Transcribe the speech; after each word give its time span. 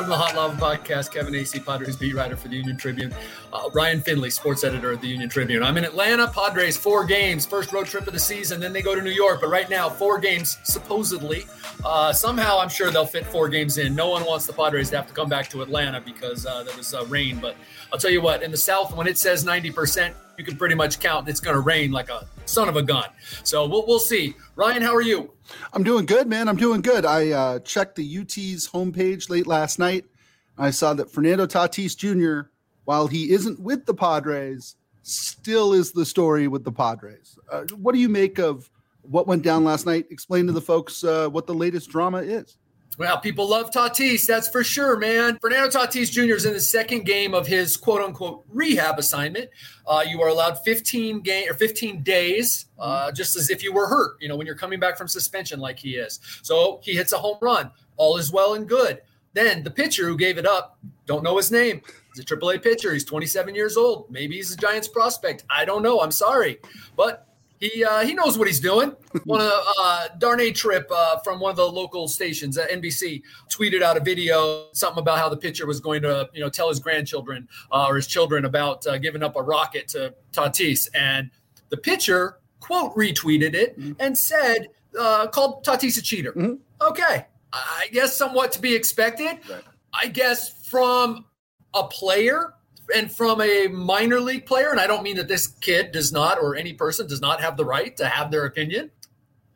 Welcome 0.00 0.14
to 0.14 0.18
the 0.18 0.24
Hot 0.24 0.34
Lava 0.34 0.78
Podcast. 0.78 1.12
Kevin 1.12 1.34
Acee, 1.34 1.62
Padres 1.62 1.94
beat 1.94 2.14
writer 2.14 2.34
for 2.34 2.48
the 2.48 2.56
Union 2.56 2.78
Tribune. 2.78 3.12
Uh, 3.52 3.68
Ryan 3.74 4.00
Finley, 4.00 4.30
sports 4.30 4.64
editor 4.64 4.92
of 4.92 5.02
the 5.02 5.06
Union 5.08 5.28
Tribune. 5.28 5.62
I'm 5.62 5.76
in 5.76 5.84
Atlanta. 5.84 6.26
Padres, 6.26 6.78
four 6.78 7.04
games. 7.04 7.44
First 7.44 7.70
road 7.70 7.84
trip 7.84 8.06
of 8.06 8.14
the 8.14 8.18
season. 8.18 8.60
Then 8.60 8.72
they 8.72 8.80
go 8.80 8.94
to 8.94 9.02
New 9.02 9.10
York. 9.10 9.42
But 9.42 9.50
right 9.50 9.68
now, 9.68 9.90
four 9.90 10.18
games, 10.18 10.56
supposedly. 10.62 11.44
Uh, 11.84 12.14
somehow, 12.14 12.58
I'm 12.58 12.70
sure 12.70 12.90
they'll 12.90 13.04
fit 13.04 13.26
four 13.26 13.50
games 13.50 13.76
in. 13.76 13.94
No 13.94 14.08
one 14.08 14.24
wants 14.24 14.46
the 14.46 14.54
Padres 14.54 14.88
to 14.88 14.96
have 14.96 15.06
to 15.06 15.12
come 15.12 15.28
back 15.28 15.50
to 15.50 15.60
Atlanta 15.60 16.00
because 16.00 16.46
uh, 16.46 16.62
there 16.62 16.74
was 16.78 16.94
uh, 16.94 17.04
rain. 17.04 17.38
But 17.38 17.54
I'll 17.92 17.98
tell 17.98 18.10
you 18.10 18.22
what, 18.22 18.42
in 18.42 18.50
the 18.50 18.56
South, 18.56 18.96
when 18.96 19.06
it 19.06 19.18
says 19.18 19.44
90%, 19.44 20.14
you 20.40 20.44
can 20.46 20.56
pretty 20.56 20.74
much 20.74 20.98
count 20.98 21.28
it's 21.28 21.38
going 21.38 21.54
to 21.54 21.60
rain 21.60 21.92
like 21.92 22.08
a 22.08 22.26
son 22.46 22.66
of 22.66 22.76
a 22.76 22.82
gun. 22.82 23.04
So 23.44 23.66
we'll, 23.66 23.86
we'll 23.86 23.98
see. 23.98 24.34
Ryan, 24.56 24.80
how 24.80 24.94
are 24.94 25.02
you? 25.02 25.34
I'm 25.74 25.84
doing 25.84 26.06
good, 26.06 26.28
man. 26.28 26.48
I'm 26.48 26.56
doing 26.56 26.80
good. 26.80 27.04
I 27.04 27.30
uh, 27.30 27.58
checked 27.58 27.96
the 27.96 28.18
UT's 28.18 28.66
homepage 28.66 29.28
late 29.28 29.46
last 29.46 29.78
night. 29.78 30.06
I 30.56 30.70
saw 30.70 30.94
that 30.94 31.10
Fernando 31.10 31.46
Tatis 31.46 31.94
Jr., 31.94 32.48
while 32.84 33.06
he 33.06 33.32
isn't 33.32 33.60
with 33.60 33.84
the 33.84 33.92
Padres, 33.92 34.76
still 35.02 35.74
is 35.74 35.92
the 35.92 36.06
story 36.06 36.48
with 36.48 36.64
the 36.64 36.72
Padres. 36.72 37.38
Uh, 37.52 37.64
what 37.76 37.92
do 37.92 38.00
you 38.00 38.08
make 38.08 38.38
of 38.38 38.70
what 39.02 39.26
went 39.26 39.42
down 39.42 39.62
last 39.62 39.84
night? 39.84 40.06
Explain 40.10 40.46
to 40.46 40.52
the 40.52 40.60
folks 40.60 41.04
uh, 41.04 41.28
what 41.28 41.46
the 41.46 41.54
latest 41.54 41.90
drama 41.90 42.18
is. 42.18 42.56
Well, 43.00 43.18
people 43.18 43.48
love 43.48 43.70
Tatis, 43.70 44.26
that's 44.26 44.46
for 44.46 44.62
sure, 44.62 44.98
man. 44.98 45.38
Fernando 45.38 45.70
Tatis 45.70 46.12
Jr. 46.12 46.34
is 46.34 46.44
in 46.44 46.52
the 46.52 46.60
second 46.60 47.06
game 47.06 47.32
of 47.32 47.46
his 47.46 47.74
quote 47.74 48.02
unquote 48.02 48.44
rehab 48.50 48.98
assignment. 48.98 49.48
Uh, 49.86 50.04
you 50.06 50.20
are 50.20 50.28
allowed 50.28 50.62
15 50.64 51.20
game 51.20 51.48
or 51.48 51.54
15 51.54 52.02
days, 52.02 52.66
uh, 52.78 53.10
just 53.10 53.36
as 53.36 53.48
if 53.48 53.62
you 53.62 53.72
were 53.72 53.86
hurt. 53.86 54.18
You 54.20 54.28
know, 54.28 54.36
when 54.36 54.46
you're 54.46 54.54
coming 54.54 54.78
back 54.78 54.98
from 54.98 55.08
suspension, 55.08 55.60
like 55.60 55.78
he 55.78 55.96
is. 55.96 56.20
So 56.42 56.78
he 56.82 56.94
hits 56.94 57.12
a 57.12 57.16
home 57.16 57.38
run. 57.40 57.70
All 57.96 58.18
is 58.18 58.30
well 58.32 58.52
and 58.52 58.68
good. 58.68 59.00
Then 59.32 59.62
the 59.62 59.70
pitcher 59.70 60.06
who 60.06 60.18
gave 60.18 60.36
it 60.36 60.44
up, 60.44 60.78
don't 61.06 61.22
know 61.22 61.38
his 61.38 61.50
name. 61.50 61.80
He's 62.14 62.22
a 62.22 62.26
AAA 62.26 62.62
pitcher. 62.62 62.92
He's 62.92 63.06
27 63.06 63.54
years 63.54 63.78
old. 63.78 64.10
Maybe 64.10 64.36
he's 64.36 64.52
a 64.52 64.58
Giants 64.58 64.88
prospect. 64.88 65.44
I 65.48 65.64
don't 65.64 65.82
know. 65.82 66.02
I'm 66.02 66.12
sorry, 66.12 66.58
but 66.96 67.29
he 67.60 67.84
uh, 67.84 68.00
he 68.00 68.14
knows 68.14 68.38
what 68.38 68.48
he's 68.48 68.58
doing. 68.58 68.96
One 69.24 69.42
of 69.42 69.52
uh, 69.78 70.08
Darnay 70.18 70.50
Trip 70.52 70.90
uh, 70.90 71.18
from 71.18 71.40
one 71.40 71.50
of 71.50 71.56
the 71.56 71.66
local 71.66 72.08
stations, 72.08 72.56
uh, 72.56 72.66
NBC, 72.66 73.22
tweeted 73.50 73.82
out 73.82 73.96
a 73.98 74.00
video, 74.00 74.68
something 74.72 75.00
about 75.00 75.18
how 75.18 75.28
the 75.28 75.36
pitcher 75.36 75.66
was 75.66 75.78
going 75.78 76.02
to 76.02 76.28
you 76.32 76.40
know 76.40 76.48
tell 76.48 76.70
his 76.70 76.80
grandchildren 76.80 77.46
uh, 77.70 77.86
or 77.86 77.96
his 77.96 78.06
children 78.06 78.46
about 78.46 78.86
uh, 78.86 78.96
giving 78.96 79.22
up 79.22 79.36
a 79.36 79.42
rocket 79.42 79.88
to 79.88 80.14
Tatis, 80.32 80.88
and 80.94 81.30
the 81.68 81.76
pitcher 81.76 82.38
quote 82.60 82.94
retweeted 82.94 83.54
it 83.54 83.78
mm-hmm. 83.78 83.92
and 84.00 84.16
said 84.16 84.68
uh, 84.98 85.26
called 85.26 85.64
Tatis 85.64 85.98
a 85.98 86.02
cheater. 86.02 86.32
Mm-hmm. 86.32 86.54
Okay, 86.88 87.26
I 87.52 87.88
guess 87.92 88.16
somewhat 88.16 88.52
to 88.52 88.60
be 88.60 88.74
expected. 88.74 89.38
Right. 89.48 89.62
I 89.92 90.06
guess 90.06 90.66
from 90.66 91.26
a 91.74 91.84
player 91.84 92.54
and 92.94 93.10
from 93.12 93.40
a 93.40 93.68
minor 93.68 94.20
league 94.20 94.46
player, 94.46 94.70
and 94.70 94.80
I 94.80 94.86
don't 94.86 95.02
mean 95.02 95.16
that 95.16 95.28
this 95.28 95.46
kid 95.46 95.92
does 95.92 96.12
not 96.12 96.38
or 96.38 96.56
any 96.56 96.72
person 96.72 97.06
does 97.06 97.20
not 97.20 97.40
have 97.40 97.56
the 97.56 97.64
right 97.64 97.96
to 97.96 98.06
have 98.06 98.30
their 98.30 98.44
opinion. 98.44 98.90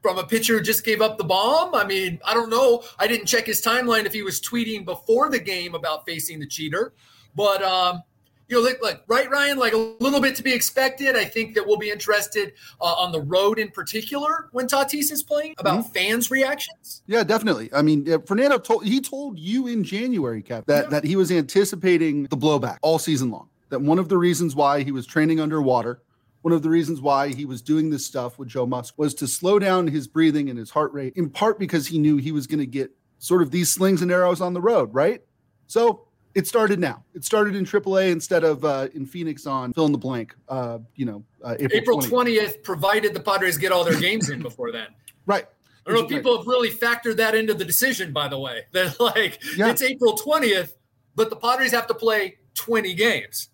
From 0.03 0.19
a 0.19 0.25
pitcher 0.25 0.59
who 0.59 0.63
just 0.63 0.85
gave 0.85 1.01
up 1.01 1.17
the 1.17 1.25
bomb. 1.25 1.75
I 1.75 1.85
mean, 1.85 2.21
I 2.25 2.35
don't 2.35 2.51
know. 2.51 2.83
I 2.99 3.07
didn't 3.07 3.27
check 3.27 3.47
his 3.47 3.63
timeline 3.63 4.05
if 4.05 4.13
he 4.13 4.23
was 4.23 4.41
tweeting 4.41 4.85
before 4.85 5.31
the 5.31 5.39
game 5.39 5.75
about 5.75 6.05
facing 6.05 6.41
the 6.41 6.47
cheater, 6.47 6.93
but 7.35 7.63
um, 7.63 8.03
you 8.48 8.56
know, 8.56 8.62
like, 8.62 8.83
like, 8.83 9.03
right, 9.06 9.31
Ryan, 9.31 9.59
like 9.59 9.73
a 9.73 9.95
little 10.00 10.20
bit 10.20 10.37
to 10.37 10.42
be 10.42 10.53
expected. 10.53 11.17
I 11.17 11.25
think 11.25 11.55
that 11.55 11.67
we'll 11.67 11.78
be 11.78 11.91
interested 11.91 12.53
uh, 12.81 12.84
on 12.84 13.11
the 13.11 13.23
road 13.23 13.59
in 13.59 13.70
particular 13.70 14.48
when 14.53 14.67
Tatis 14.67 15.11
is 15.11 15.23
playing 15.23 15.55
about 15.59 15.84
mm-hmm. 15.84 15.92
fans' 15.92 16.31
reactions. 16.31 17.03
Yeah, 17.06 17.25
definitely. 17.25 17.70
I 17.73 17.83
mean, 17.83 18.20
Fernando 18.27 18.59
told 18.59 18.84
he 18.84 19.01
told 19.01 19.39
you 19.39 19.67
in 19.67 19.83
January, 19.83 20.42
Cap, 20.42 20.67
that 20.67 20.84
yeah. 20.84 20.91
that 20.91 21.05
he 21.05 21.17
was 21.17 21.33
anticipating 21.33 22.25
the 22.25 22.36
blowback 22.36 22.78
all 22.83 22.98
season 22.98 23.30
long. 23.30 23.48
That 23.70 23.80
one 23.80 23.98
of 23.98 24.08
the 24.08 24.19
reasons 24.19 24.55
why 24.55 24.83
he 24.83 24.92
was 24.92 25.07
training 25.07 25.40
underwater, 25.40 26.02
one 26.42 26.52
of 26.52 26.63
the 26.63 26.69
reasons 26.69 27.01
why 27.01 27.29
he 27.29 27.46
was 27.46 27.63
doing 27.63 27.89
this 27.89 28.05
stuff 28.05 28.39
with 28.39 28.48
Joe 28.48 28.67
Musk 28.67 28.95
was 28.98 29.14
to 29.14 29.27
slow 29.27 29.58
down 29.58 29.86
his 29.86 30.07
breathing 30.07 30.51
and 30.51 30.58
his 30.58 30.70
heart 30.70 30.92
rate, 30.92 31.14
in 31.17 31.30
part 31.30 31.58
because 31.58 31.86
he 31.86 31.98
knew 31.98 32.19
he 32.19 32.33
was 32.33 32.46
going 32.46 32.58
to 32.58 32.67
get 32.67 32.90
sort 33.19 33.40
of 33.40 33.51
these 33.51 33.73
slings 33.73 34.02
and 34.02 34.13
arrows 34.13 34.42
on 34.42 34.52
the 34.52 34.61
road, 34.61 34.92
right? 34.92 35.23
So 35.67 36.07
it 36.34 36.46
started 36.46 36.78
now. 36.78 37.05
It 37.14 37.24
started 37.24 37.55
in 37.55 37.64
AAA 37.64 38.11
instead 38.11 38.45
of 38.45 38.64
uh, 38.64 38.89
in 38.95 39.06
Phoenix 39.06 39.46
on 39.46 39.72
fill 39.72 39.86
in 39.86 39.92
the 39.92 39.98
blank. 39.98 40.34
Uh, 40.48 40.78
you 40.96 41.06
know, 41.06 41.24
uh, 41.42 41.56
April 41.58 42.00
twentieth, 42.00 42.62
provided 42.62 43.14
the 43.14 43.20
Padres 43.20 43.56
get 43.56 43.72
all 43.72 43.84
their 43.84 43.98
games 43.98 44.30
in 44.30 44.42
before 44.42 44.72
then. 44.72 44.89
Right. 45.27 45.46
I 45.86 45.90
don't 45.90 46.00
know 46.00 46.05
if 46.05 46.11
people 46.11 46.36
have 46.36 46.46
really 46.46 46.70
factored 46.70 47.17
that 47.17 47.34
into 47.34 47.55
the 47.55 47.64
decision. 47.64 48.12
By 48.12 48.28
the 48.28 48.39
way, 48.39 48.64
that 48.72 49.00
like 49.00 49.39
yeah. 49.56 49.70
it's 49.70 49.80
April 49.80 50.14
twentieth, 50.18 50.77
but 51.14 51.30
the 51.30 51.36
Padres 51.36 51.72
have 51.72 51.86
to 51.86 51.95
play 51.95 52.36
twenty 52.55 52.92
games. 52.92 53.48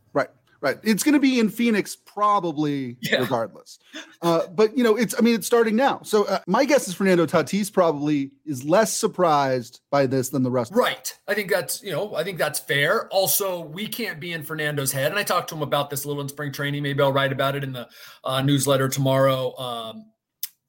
Right. 0.62 0.78
It's 0.82 1.02
going 1.02 1.14
to 1.14 1.20
be 1.20 1.40
in 1.40 1.48
Phoenix 1.48 1.96
probably 1.96 2.98
yeah. 3.00 3.20
regardless. 3.20 3.78
Uh, 4.20 4.46
but, 4.48 4.76
you 4.76 4.84
know, 4.84 4.94
it's, 4.94 5.14
I 5.18 5.22
mean, 5.22 5.34
it's 5.34 5.46
starting 5.46 5.74
now. 5.74 6.02
So 6.02 6.24
uh, 6.24 6.40
my 6.46 6.66
guess 6.66 6.86
is 6.86 6.92
Fernando 6.92 7.24
Tatis 7.24 7.72
probably 7.72 8.32
is 8.44 8.62
less 8.62 8.92
surprised 8.92 9.80
by 9.90 10.04
this 10.04 10.28
than 10.28 10.42
the 10.42 10.50
rest. 10.50 10.72
Right. 10.74 11.18
I 11.26 11.32
think 11.32 11.50
that's, 11.50 11.82
you 11.82 11.92
know, 11.92 12.14
I 12.14 12.24
think 12.24 12.36
that's 12.36 12.60
fair. 12.60 13.08
Also, 13.08 13.60
we 13.60 13.86
can't 13.86 14.20
be 14.20 14.32
in 14.32 14.42
Fernando's 14.42 14.92
head. 14.92 15.10
And 15.10 15.18
I 15.18 15.22
talked 15.22 15.48
to 15.48 15.54
him 15.54 15.62
about 15.62 15.88
this 15.88 16.04
a 16.04 16.08
little 16.08 16.22
in 16.22 16.28
spring 16.28 16.52
training. 16.52 16.82
Maybe 16.82 17.02
I'll 17.02 17.10
write 17.10 17.32
about 17.32 17.56
it 17.56 17.64
in 17.64 17.72
the 17.72 17.88
uh, 18.22 18.42
newsletter 18.42 18.90
tomorrow. 18.90 19.56
Um, 19.58 20.10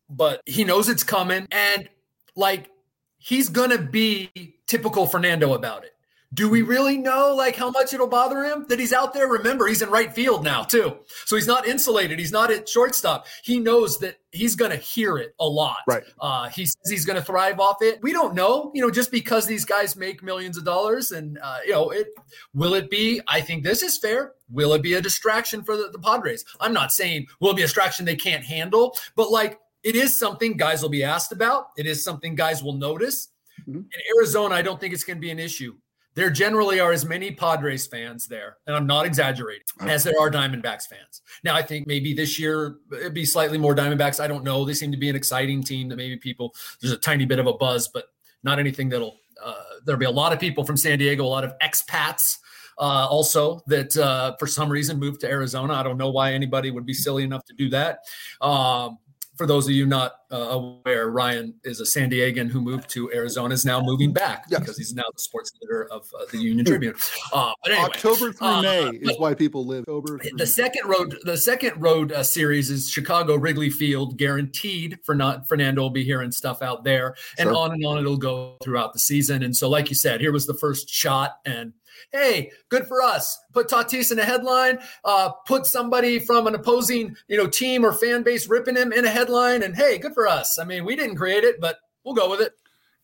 but 0.09 0.41
he 0.45 0.63
knows 0.63 0.87
it's 0.87 1.03
coming. 1.03 1.47
And 1.51 1.89
like, 2.37 2.69
he's 3.17 3.49
going 3.49 3.71
to 3.71 3.77
be 3.77 4.31
typical 4.67 5.05
Fernando 5.05 5.53
about 5.53 5.83
it. 5.83 5.91
Do 6.33 6.47
we 6.47 6.61
really 6.61 6.97
know 6.97 7.35
like 7.35 7.57
how 7.57 7.71
much 7.71 7.93
it'll 7.93 8.07
bother 8.07 8.45
him 8.45 8.65
that 8.69 8.79
he's 8.79 8.93
out 8.93 9.13
there? 9.13 9.27
Remember, 9.27 9.67
he's 9.67 9.81
in 9.81 9.89
right 9.89 10.13
field 10.13 10.45
now 10.45 10.63
too, 10.63 10.97
so 11.25 11.35
he's 11.35 11.47
not 11.47 11.67
insulated. 11.67 12.19
He's 12.19 12.31
not 12.31 12.51
at 12.51 12.69
shortstop. 12.69 13.27
He 13.43 13.59
knows 13.59 13.99
that 13.99 14.17
he's 14.31 14.55
going 14.55 14.71
to 14.71 14.77
hear 14.77 15.17
it 15.17 15.35
a 15.41 15.45
lot. 15.45 15.79
Right. 15.87 16.03
Uh, 16.21 16.47
he 16.47 16.65
says 16.65 16.89
he's 16.89 17.05
going 17.05 17.17
to 17.17 17.21
thrive 17.23 17.59
off 17.59 17.77
it. 17.81 18.01
We 18.01 18.13
don't 18.13 18.33
know, 18.33 18.71
you 18.73 18.81
know, 18.81 18.89
just 18.89 19.11
because 19.11 19.45
these 19.45 19.65
guys 19.65 19.97
make 19.97 20.23
millions 20.23 20.57
of 20.57 20.63
dollars, 20.63 21.11
and 21.11 21.37
uh, 21.43 21.57
you 21.65 21.73
know, 21.73 21.89
it 21.89 22.07
will 22.53 22.75
it 22.75 22.89
be? 22.89 23.19
I 23.27 23.41
think 23.41 23.63
this 23.63 23.81
is 23.81 23.97
fair. 23.97 24.33
Will 24.49 24.73
it 24.73 24.81
be 24.81 24.93
a 24.93 25.01
distraction 25.01 25.63
for 25.63 25.75
the, 25.75 25.89
the 25.91 25.99
Padres? 25.99 26.45
I'm 26.61 26.73
not 26.73 26.93
saying 26.93 27.27
will 27.41 27.51
it 27.51 27.57
be 27.57 27.63
a 27.63 27.65
distraction 27.65 28.05
they 28.05 28.15
can't 28.15 28.43
handle, 28.43 28.95
but 29.17 29.31
like 29.31 29.59
it 29.83 29.97
is 29.97 30.17
something 30.17 30.55
guys 30.55 30.81
will 30.81 30.89
be 30.89 31.03
asked 31.03 31.33
about. 31.33 31.71
It 31.75 31.85
is 31.85 32.01
something 32.01 32.35
guys 32.35 32.63
will 32.63 32.73
notice. 32.73 33.29
Mm-hmm. 33.67 33.79
In 33.79 34.17
Arizona, 34.17 34.55
I 34.55 34.61
don't 34.61 34.79
think 34.79 34.93
it's 34.93 35.03
going 35.03 35.17
to 35.17 35.21
be 35.21 35.29
an 35.29 35.37
issue 35.37 35.75
there 36.13 36.29
generally 36.29 36.79
are 36.79 36.91
as 36.91 37.05
many 37.05 37.31
Padres 37.31 37.87
fans 37.87 38.27
there, 38.27 38.57
and 38.67 38.75
I'm 38.75 38.85
not 38.85 39.05
exaggerating, 39.05 39.63
as 39.81 40.03
there 40.03 40.13
are 40.19 40.29
Diamondbacks 40.29 40.87
fans. 40.87 41.21
Now, 41.43 41.55
I 41.55 41.61
think 41.61 41.87
maybe 41.87 42.13
this 42.13 42.37
year 42.37 42.77
it'd 42.91 43.13
be 43.13 43.25
slightly 43.25 43.57
more 43.57 43.73
Diamondbacks. 43.73 44.19
I 44.19 44.27
don't 44.27 44.43
know. 44.43 44.65
They 44.65 44.73
seem 44.73 44.91
to 44.91 44.97
be 44.97 45.09
an 45.09 45.15
exciting 45.15 45.63
team 45.63 45.87
that 45.89 45.95
maybe 45.95 46.17
people, 46.17 46.53
there's 46.81 46.91
a 46.91 46.97
tiny 46.97 47.25
bit 47.25 47.39
of 47.39 47.47
a 47.47 47.53
buzz, 47.53 47.87
but 47.87 48.05
not 48.43 48.59
anything 48.59 48.89
that'll, 48.89 49.17
uh, 49.41 49.53
there'll 49.85 49.99
be 49.99 50.05
a 50.05 50.11
lot 50.11 50.33
of 50.33 50.39
people 50.39 50.65
from 50.65 50.75
San 50.75 50.99
Diego, 50.99 51.23
a 51.23 51.25
lot 51.25 51.45
of 51.45 51.53
expats. 51.59 52.37
Uh, 52.77 53.07
also, 53.09 53.61
that 53.67 53.95
uh, 53.95 54.35
for 54.39 54.47
some 54.47 54.69
reason 54.69 54.97
moved 54.97 55.21
to 55.21 55.29
Arizona. 55.29 55.73
I 55.73 55.83
don't 55.83 55.97
know 55.97 56.09
why 56.09 56.33
anybody 56.33 56.71
would 56.71 56.85
be 56.85 56.93
silly 56.93 57.23
enough 57.23 57.45
to 57.45 57.53
do 57.53 57.69
that. 57.69 57.99
Um, 58.41 58.97
for 59.41 59.47
those 59.47 59.65
of 59.65 59.71
you 59.71 59.87
not 59.87 60.17
uh, 60.31 60.35
aware, 60.37 61.09
Ryan 61.09 61.55
is 61.63 61.79
a 61.79 61.85
San 61.87 62.11
Diegan 62.11 62.47
who 62.47 62.61
moved 62.61 62.87
to 62.91 63.11
Arizona, 63.11 63.55
is 63.55 63.65
now 63.65 63.81
moving 63.81 64.13
back 64.13 64.45
yes. 64.51 64.59
because 64.59 64.77
he's 64.77 64.93
now 64.93 65.01
the 65.11 65.19
sports 65.19 65.51
editor 65.55 65.87
of 65.91 66.07
uh, 66.13 66.25
the 66.31 66.37
Union 66.37 66.63
Tribune. 66.63 66.93
Uh, 67.33 67.51
but 67.63 67.71
anyway, 67.71 67.87
October 67.87 68.31
through 68.33 68.47
uh, 68.47 68.61
May 68.61 68.89
is 68.97 69.17
why 69.17 69.33
people 69.33 69.65
live. 69.65 69.81
October 69.81 70.19
the 70.19 70.31
May. 70.37 70.45
second 70.45 70.87
road, 70.87 71.17
the 71.23 71.35
second 71.35 71.81
road 71.81 72.11
uh, 72.11 72.21
series 72.21 72.69
is 72.69 72.87
Chicago 72.87 73.35
Wrigley 73.35 73.71
Field, 73.71 74.15
guaranteed 74.15 74.99
for 75.03 75.15
not 75.15 75.49
Fernando 75.49 75.81
will 75.81 75.89
be 75.89 76.03
hearing 76.03 76.31
stuff 76.31 76.61
out 76.61 76.83
there, 76.83 77.15
and 77.39 77.47
sure. 77.47 77.55
on 77.55 77.71
and 77.71 77.83
on 77.83 77.97
it'll 77.97 78.17
go 78.17 78.57
throughout 78.63 78.93
the 78.93 78.99
season. 78.99 79.41
And 79.41 79.57
so, 79.57 79.67
like 79.69 79.89
you 79.89 79.95
said, 79.95 80.21
here 80.21 80.31
was 80.31 80.45
the 80.45 80.53
first 80.53 80.87
shot, 80.87 81.37
and 81.45 81.73
hey, 82.11 82.51
good 82.69 82.87
for 82.87 83.01
us. 83.01 83.39
Put 83.53 83.69
Tatis 83.69 84.11
in 84.11 84.19
a 84.19 84.25
headline, 84.25 84.79
uh, 85.05 85.29
put 85.45 85.65
somebody 85.65 86.19
from 86.19 86.47
an 86.47 86.55
opposing, 86.55 87.15
you 87.27 87.37
know, 87.37 87.47
team 87.47 87.85
or 87.85 87.93
fan 87.93 88.23
base 88.23 88.47
ripping 88.47 88.75
him 88.75 88.91
in 88.91 89.05
a 89.05 89.09
headline, 89.09 89.63
and 89.63 89.75
hey, 89.75 89.97
good 89.97 90.13
for 90.13 90.27
us. 90.27 90.59
I 90.59 90.63
mean, 90.63 90.85
we 90.85 90.95
didn't 90.95 91.15
create 91.15 91.43
it, 91.43 91.59
but 91.59 91.79
we'll 92.03 92.15
go 92.15 92.29
with 92.29 92.41
it. 92.41 92.53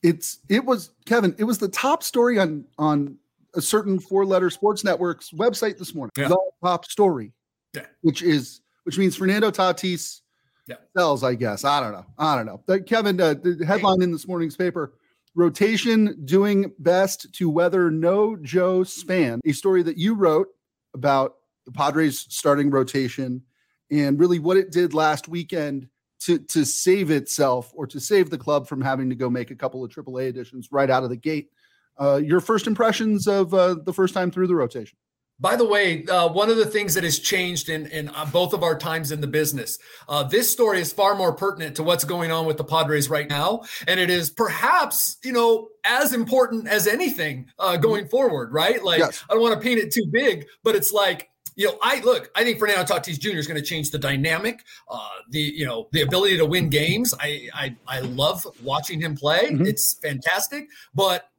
It's 0.03 0.39
it 0.49 0.63
was 0.63 0.91
Kevin. 1.05 1.35
It 1.37 1.43
was 1.43 1.57
the 1.57 1.67
top 1.67 2.03
story 2.03 2.39
on 2.39 2.65
on 2.77 3.17
a 3.55 3.61
certain 3.61 3.99
four 3.99 4.25
letter 4.25 4.49
sports 4.49 4.83
network's 4.83 5.31
website 5.31 5.77
this 5.77 5.95
morning. 5.95 6.11
Yeah. 6.17 6.29
The 6.29 6.39
top 6.63 6.85
story, 6.85 7.33
yeah. 7.73 7.85
which 8.01 8.21
is 8.21 8.61
which 8.83 8.97
means 8.97 9.15
Fernando 9.15 9.49
Tatis 9.49 10.21
yeah. 10.67 10.75
sells. 10.95 11.23
I 11.23 11.33
guess 11.33 11.65
I 11.65 11.79
don't 11.79 11.93
know. 11.93 12.05
I 12.17 12.35
don't 12.35 12.45
know. 12.45 12.79
Kevin, 12.79 13.19
uh, 13.19 13.33
the 13.33 13.65
headline 13.65 14.01
in 14.01 14.11
this 14.11 14.27
morning's 14.27 14.55
paper 14.55 14.93
Rotation 15.37 16.19
doing 16.25 16.73
best 16.79 17.31
to 17.35 17.47
weather 17.47 17.91
no 17.91 18.35
Joe 18.37 18.83
span, 18.83 19.39
a 19.45 19.51
story 19.51 19.83
that 19.83 19.95
you 19.95 20.15
wrote 20.15 20.47
about 20.95 21.35
the 21.67 21.71
Padres 21.71 22.25
starting 22.29 22.71
rotation 22.71 23.43
and 23.91 24.19
really 24.19 24.39
what 24.39 24.57
it 24.57 24.71
did 24.71 24.95
last 24.95 25.27
weekend 25.27 25.89
to 26.21 26.39
to 26.39 26.65
save 26.65 27.11
itself 27.11 27.71
or 27.75 27.85
to 27.85 27.99
save 27.99 28.31
the 28.31 28.37
club 28.39 28.67
from 28.67 28.81
having 28.81 29.09
to 29.09 29.15
go 29.15 29.29
make 29.29 29.51
a 29.51 29.55
couple 29.55 29.83
of 29.83 29.91
AAA 29.91 30.29
additions 30.29 30.69
right 30.71 30.89
out 30.89 31.03
of 31.03 31.11
the 31.11 31.15
gate. 31.15 31.49
uh, 31.99 32.15
your 32.15 32.39
first 32.39 32.67
impressions 32.67 33.27
of 33.27 33.53
uh, 33.53 33.75
the 33.85 33.93
first 33.93 34.13
time 34.13 34.31
through 34.31 34.47
the 34.47 34.55
rotation. 34.55 34.97
By 35.39 35.55
the 35.55 35.65
way, 35.65 36.03
uh, 36.05 36.29
one 36.29 36.49
of 36.49 36.57
the 36.57 36.65
things 36.65 36.95
that 36.95 37.03
has 37.03 37.19
changed 37.19 37.69
in, 37.69 37.85
in 37.87 38.09
uh, 38.09 38.25
both 38.25 38.53
of 38.53 38.63
our 38.63 38.77
times 38.77 39.11
in 39.11 39.21
the 39.21 39.27
business, 39.27 39.77
uh, 40.09 40.23
this 40.23 40.49
story 40.49 40.81
is 40.81 40.91
far 40.91 41.13
more 41.13 41.31
pertinent 41.31 41.75
to 41.75 41.83
what's 41.83 42.03
going 42.03 42.31
on 42.31 42.47
with 42.47 42.57
the 42.57 42.63
Padres 42.63 43.07
right 43.07 43.29
now. 43.29 43.61
And 43.87 43.99
it 43.99 44.09
is 44.09 44.31
perhaps, 44.31 45.17
you 45.23 45.31
know, 45.31 45.69
as 45.83 46.11
important 46.13 46.67
as 46.67 46.87
anything 46.87 47.47
uh, 47.59 47.73
mm-hmm. 47.73 47.81
going 47.81 48.07
forward, 48.07 48.51
right? 48.51 48.83
Like, 48.83 48.99
yes. 48.99 49.23
I 49.29 49.33
don't 49.33 49.43
want 49.43 49.53
to 49.53 49.61
paint 49.61 49.79
it 49.79 49.91
too 49.91 50.07
big, 50.11 50.47
but 50.63 50.75
it's 50.75 50.91
like, 50.91 51.29
you 51.55 51.67
know, 51.67 51.77
I 51.81 52.01
look, 52.01 52.31
I 52.35 52.43
think 52.43 52.59
Fernando 52.59 52.83
Tatis 52.83 53.19
Jr. 53.19 53.37
is 53.37 53.47
going 53.47 53.59
to 53.59 53.65
change 53.65 53.91
the 53.91 53.97
dynamic, 53.99 54.63
uh, 54.89 55.09
the, 55.29 55.39
you 55.39 55.65
know, 55.65 55.87
the 55.91 56.01
ability 56.01 56.37
to 56.37 56.45
win 56.45 56.69
games. 56.69 57.13
I, 57.19 57.49
I, 57.53 57.75
I 57.87 57.99
love 58.01 58.47
watching 58.63 59.01
him 59.01 59.15
play. 59.15 59.51
Mm-hmm. 59.51 59.65
It's 59.65 59.95
fantastic. 60.01 60.67
But 60.93 61.29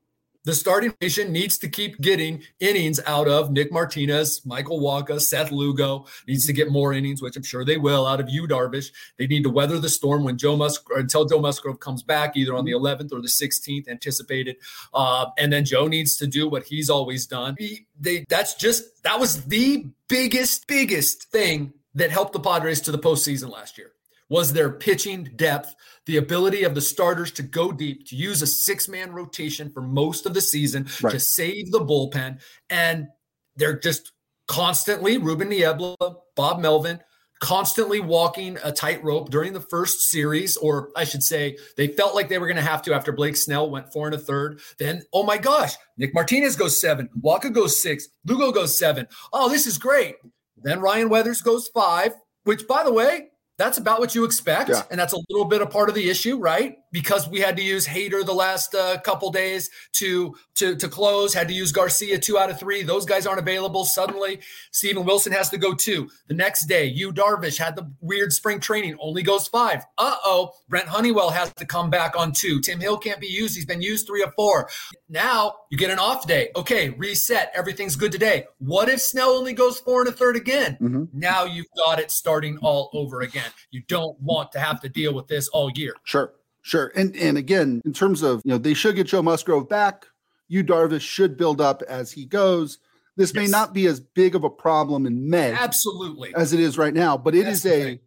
the 0.48 0.54
starting 0.54 0.94
nation 1.02 1.30
needs 1.30 1.58
to 1.58 1.68
keep 1.68 2.00
getting 2.00 2.42
innings 2.58 2.98
out 3.06 3.28
of 3.28 3.50
Nick 3.50 3.70
Martinez, 3.70 4.40
Michael 4.46 4.80
Wacha, 4.80 5.20
Seth 5.20 5.52
Lugo. 5.52 6.06
Needs 6.26 6.46
to 6.46 6.54
get 6.54 6.70
more 6.70 6.94
innings, 6.94 7.20
which 7.20 7.36
I'm 7.36 7.42
sure 7.42 7.66
they 7.66 7.76
will, 7.76 8.06
out 8.06 8.18
of 8.18 8.30
Yu 8.30 8.48
Darvish. 8.48 8.90
They 9.18 9.26
need 9.26 9.42
to 9.42 9.50
weather 9.50 9.78
the 9.78 9.90
storm 9.90 10.24
when 10.24 10.38
Joe 10.38 10.56
Musgrove 10.56 11.00
until 11.00 11.26
Joe 11.26 11.40
Musgrove 11.40 11.80
comes 11.80 12.02
back, 12.02 12.34
either 12.34 12.54
on 12.54 12.64
the 12.64 12.72
11th 12.72 13.12
or 13.12 13.20
the 13.20 13.28
16th, 13.28 13.88
anticipated. 13.88 14.56
Uh, 14.94 15.26
and 15.36 15.52
then 15.52 15.66
Joe 15.66 15.86
needs 15.86 16.16
to 16.16 16.26
do 16.26 16.48
what 16.48 16.62
he's 16.62 16.88
always 16.88 17.26
done. 17.26 17.54
He, 17.58 17.86
they 18.00 18.24
that's 18.30 18.54
just 18.54 19.02
that 19.02 19.20
was 19.20 19.44
the 19.44 19.84
biggest, 20.08 20.66
biggest 20.66 21.24
thing 21.24 21.74
that 21.94 22.10
helped 22.10 22.32
the 22.32 22.40
Padres 22.40 22.80
to 22.80 22.90
the 22.90 22.98
postseason 22.98 23.50
last 23.50 23.76
year 23.76 23.92
was 24.28 24.52
their 24.52 24.70
pitching 24.70 25.30
depth, 25.36 25.74
the 26.06 26.16
ability 26.16 26.64
of 26.64 26.74
the 26.74 26.80
starters 26.80 27.30
to 27.32 27.42
go 27.42 27.72
deep, 27.72 28.06
to 28.08 28.16
use 28.16 28.42
a 28.42 28.46
six 28.46 28.88
man 28.88 29.12
rotation 29.12 29.70
for 29.70 29.82
most 29.82 30.26
of 30.26 30.34
the 30.34 30.40
season 30.40 30.86
right. 31.02 31.10
to 31.10 31.20
save 31.20 31.70
the 31.70 31.80
bullpen. 31.80 32.40
And 32.70 33.08
they're 33.56 33.78
just 33.78 34.12
constantly, 34.46 35.18
Ruben 35.18 35.48
Niebla, 35.48 35.96
Bob 36.36 36.60
Melvin, 36.60 37.00
constantly 37.40 38.00
walking 38.00 38.58
a 38.64 38.72
tightrope 38.72 39.30
during 39.30 39.52
the 39.52 39.60
first 39.60 40.00
series, 40.10 40.56
or 40.56 40.90
I 40.96 41.04
should 41.04 41.22
say, 41.22 41.56
they 41.76 41.88
felt 41.88 42.14
like 42.14 42.28
they 42.28 42.38
were 42.38 42.46
going 42.46 42.56
to 42.56 42.62
have 42.62 42.82
to 42.82 42.94
after 42.94 43.12
Blake 43.12 43.36
Snell 43.36 43.70
went 43.70 43.92
four 43.92 44.06
and 44.06 44.14
a 44.14 44.18
third. 44.18 44.60
Then, 44.78 45.02
oh 45.12 45.22
my 45.22 45.38
gosh, 45.38 45.74
Nick 45.96 46.14
Martinez 46.14 46.56
goes 46.56 46.80
seven, 46.80 47.08
Wacha 47.22 47.52
goes 47.52 47.80
six, 47.80 48.08
Lugo 48.24 48.50
goes 48.50 48.78
seven. 48.78 49.06
Oh, 49.32 49.48
this 49.48 49.66
is 49.66 49.78
great. 49.78 50.16
Then 50.56 50.80
Ryan 50.80 51.08
Weathers 51.08 51.40
goes 51.40 51.68
five, 51.68 52.12
which, 52.44 52.66
by 52.66 52.82
the 52.82 52.92
way, 52.92 53.28
that's 53.58 53.76
about 53.76 54.00
what 54.00 54.14
you 54.14 54.24
expect. 54.24 54.70
Yeah. 54.70 54.82
And 54.90 54.98
that's 54.98 55.12
a 55.12 55.18
little 55.28 55.44
bit 55.44 55.60
a 55.60 55.66
part 55.66 55.88
of 55.88 55.94
the 55.94 56.08
issue, 56.08 56.38
right? 56.38 56.78
Because 56.90 57.28
we 57.28 57.40
had 57.40 57.56
to 57.56 57.62
use 57.62 57.86
Hader 57.86 58.24
the 58.24 58.32
last 58.32 58.74
uh, 58.74 58.98
couple 59.00 59.30
days 59.30 59.70
to, 59.92 60.34
to, 60.54 60.74
to 60.76 60.88
close, 60.88 61.34
had 61.34 61.48
to 61.48 61.54
use 61.54 61.72
Garcia 61.72 62.18
two 62.18 62.38
out 62.38 62.50
of 62.50 62.58
three. 62.58 62.82
Those 62.82 63.04
guys 63.04 63.26
aren't 63.26 63.40
available. 63.40 63.84
Suddenly, 63.84 64.40
Steven 64.70 65.04
Wilson 65.04 65.32
has 65.32 65.50
to 65.50 65.58
go 65.58 65.74
two. 65.74 66.08
The 66.28 66.34
next 66.34 66.66
day, 66.66 66.86
Yu 66.86 67.12
Darvish 67.12 67.58
had 67.58 67.76
the 67.76 67.90
weird 68.00 68.32
spring 68.32 68.60
training, 68.60 68.96
only 69.00 69.22
goes 69.22 69.48
five. 69.48 69.84
Uh 69.96 70.16
oh, 70.24 70.52
Brent 70.68 70.88
Honeywell 70.88 71.30
has 71.30 71.52
to 71.54 71.66
come 71.66 71.90
back 71.90 72.16
on 72.16 72.32
two. 72.32 72.60
Tim 72.60 72.80
Hill 72.80 72.98
can't 72.98 73.20
be 73.20 73.26
used. 73.26 73.54
He's 73.54 73.66
been 73.66 73.82
used 73.82 74.06
three 74.06 74.22
or 74.22 74.30
four. 74.32 74.68
Now 75.08 75.54
you 75.70 75.78
get 75.78 75.90
an 75.90 75.98
off 75.98 76.26
day. 76.26 76.50
Okay, 76.56 76.90
reset. 76.90 77.52
Everything's 77.54 77.96
good 77.96 78.12
today. 78.12 78.46
What 78.58 78.88
if 78.88 79.00
Snell 79.00 79.30
only 79.30 79.52
goes 79.52 79.80
four 79.80 80.00
and 80.00 80.08
a 80.08 80.12
third 80.12 80.36
again? 80.36 80.78
Mm-hmm. 80.80 81.04
Now 81.12 81.44
you've 81.44 81.66
got 81.76 81.98
it 81.98 82.10
starting 82.10 82.58
all 82.58 82.90
over 82.92 83.20
again. 83.20 83.50
You 83.70 83.82
don't 83.88 84.20
want 84.20 84.52
to 84.52 84.60
have 84.60 84.80
to 84.80 84.88
deal 84.88 85.14
with 85.14 85.26
this 85.28 85.48
all 85.48 85.70
year. 85.74 85.94
Sure, 86.04 86.32
sure. 86.68 86.92
And 86.94 87.16
and 87.16 87.38
again, 87.38 87.80
in 87.84 87.92
terms 87.92 88.22
of 88.22 88.42
you 88.44 88.52
know, 88.52 88.58
they 88.58 88.74
should 88.74 88.96
get 88.96 89.06
Joe 89.06 89.22
Musgrove 89.22 89.68
back. 89.68 90.06
Yu 90.48 90.64
Darvish 90.64 91.02
should 91.02 91.36
build 91.36 91.60
up 91.60 91.82
as 91.82 92.12
he 92.12 92.24
goes. 92.24 92.78
This 93.16 93.32
yes. 93.34 93.42
may 93.42 93.50
not 93.50 93.74
be 93.74 93.86
as 93.86 94.00
big 94.00 94.34
of 94.34 94.44
a 94.44 94.50
problem 94.50 95.04
in 95.04 95.28
May, 95.28 95.52
absolutely, 95.52 96.34
as 96.34 96.52
it 96.52 96.60
is 96.60 96.78
right 96.78 96.94
now, 96.94 97.16
but 97.16 97.34
it 97.34 97.44
that's 97.44 97.64
is 97.64 97.72
a, 97.72 98.00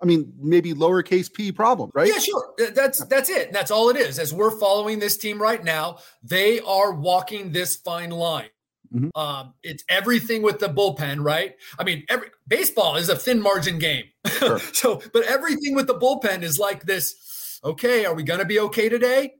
I 0.00 0.04
mean, 0.04 0.32
maybe 0.38 0.74
lowercase 0.74 1.32
p 1.32 1.50
problem, 1.50 1.90
right? 1.94 2.08
Yeah, 2.08 2.18
sure. 2.18 2.54
That's 2.74 3.04
that's 3.06 3.30
it. 3.30 3.52
That's 3.52 3.70
all 3.70 3.88
it 3.88 3.96
is. 3.96 4.18
As 4.18 4.32
we're 4.32 4.56
following 4.58 4.98
this 4.98 5.16
team 5.16 5.40
right 5.40 5.62
now, 5.62 5.98
they 6.22 6.60
are 6.60 6.92
walking 6.92 7.52
this 7.52 7.76
fine 7.76 8.10
line. 8.10 8.50
Mm-hmm. 8.94 9.18
Um, 9.20 9.54
it's 9.62 9.84
everything 9.88 10.42
with 10.42 10.58
the 10.60 10.68
bullpen, 10.68 11.22
right? 11.22 11.54
I 11.78 11.84
mean, 11.84 12.04
every 12.08 12.28
baseball 12.46 12.96
is 12.96 13.08
a 13.08 13.16
thin 13.16 13.40
margin 13.40 13.78
game. 13.78 14.04
Sure. 14.26 14.58
so, 14.72 15.02
but 15.12 15.24
everything 15.24 15.74
with 15.74 15.86
the 15.86 15.98
bullpen 15.98 16.42
is 16.42 16.58
like 16.58 16.84
this. 16.84 17.16
Okay, 17.64 18.04
are 18.04 18.14
we 18.14 18.22
going 18.22 18.40
to 18.40 18.46
be 18.46 18.60
okay 18.60 18.88
today? 18.88 19.32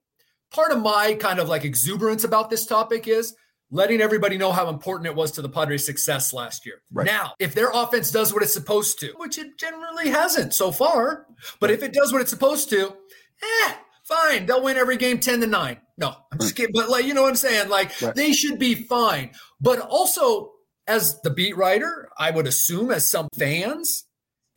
Part 0.50 0.73
of 0.73 0.81
my 0.81 1.15
kind 1.15 1.38
of 1.38 1.49
like 1.49 1.65
exuberance 1.65 2.25
about 2.25 2.50
this 2.50 2.67
topic 2.67 3.06
is 3.06 3.35
letting 3.70 4.00
everybody 4.00 4.38
know 4.38 4.50
how 4.50 4.69
important 4.69 5.06
it 5.06 5.15
was 5.15 5.31
to 5.32 5.43
the 5.43 5.49
Padres' 5.49 5.85
success 5.85 6.32
last 6.32 6.65
year. 6.65 6.82
Right. 6.93 7.06
Now, 7.06 7.35
if 7.38 7.55
their 7.55 7.70
offense 7.73 8.11
does 8.11 8.32
what 8.32 8.43
it's 8.43 8.55
supposed 8.55 8.99
to, 9.00 9.12
which 9.17 9.38
it 9.38 9.59
generally 9.59 10.09
hasn't 10.09 10.55
so 10.55 10.73
far, 10.73 11.26
but 11.61 11.70
if 11.70 11.82
it 11.82 11.93
does 11.93 12.12
what 12.12 12.23
it's 12.23 12.31
supposed 12.31 12.70
to, 12.70 12.94
eh, 13.43 13.73
fine. 14.05 14.47
They'll 14.47 14.62
win 14.62 14.76
every 14.76 14.97
game 14.97 15.20
10 15.20 15.41
to 15.41 15.47
9. 15.47 15.76
No, 15.99 16.15
I'm 16.32 16.38
just 16.38 16.56
kidding. 16.56 16.73
But 16.75 16.88
like, 16.88 17.05
you 17.05 17.15
know 17.15 17.23
what 17.23 17.29
I'm 17.29 17.37
saying? 17.37 17.69
Like 17.69 18.00
right. 18.00 18.15
they 18.15 18.32
should 18.32 18.59
be 18.59 18.75
fine. 18.75 19.31
But 19.61 19.81
also, 19.81 20.53
as 20.87 21.20
the 21.20 21.31
beat 21.31 21.56
writer, 21.56 22.09
I 22.19 22.31
would 22.31 22.47
assume 22.47 22.91
as 22.91 23.11
some 23.11 23.29
fans, 23.37 24.06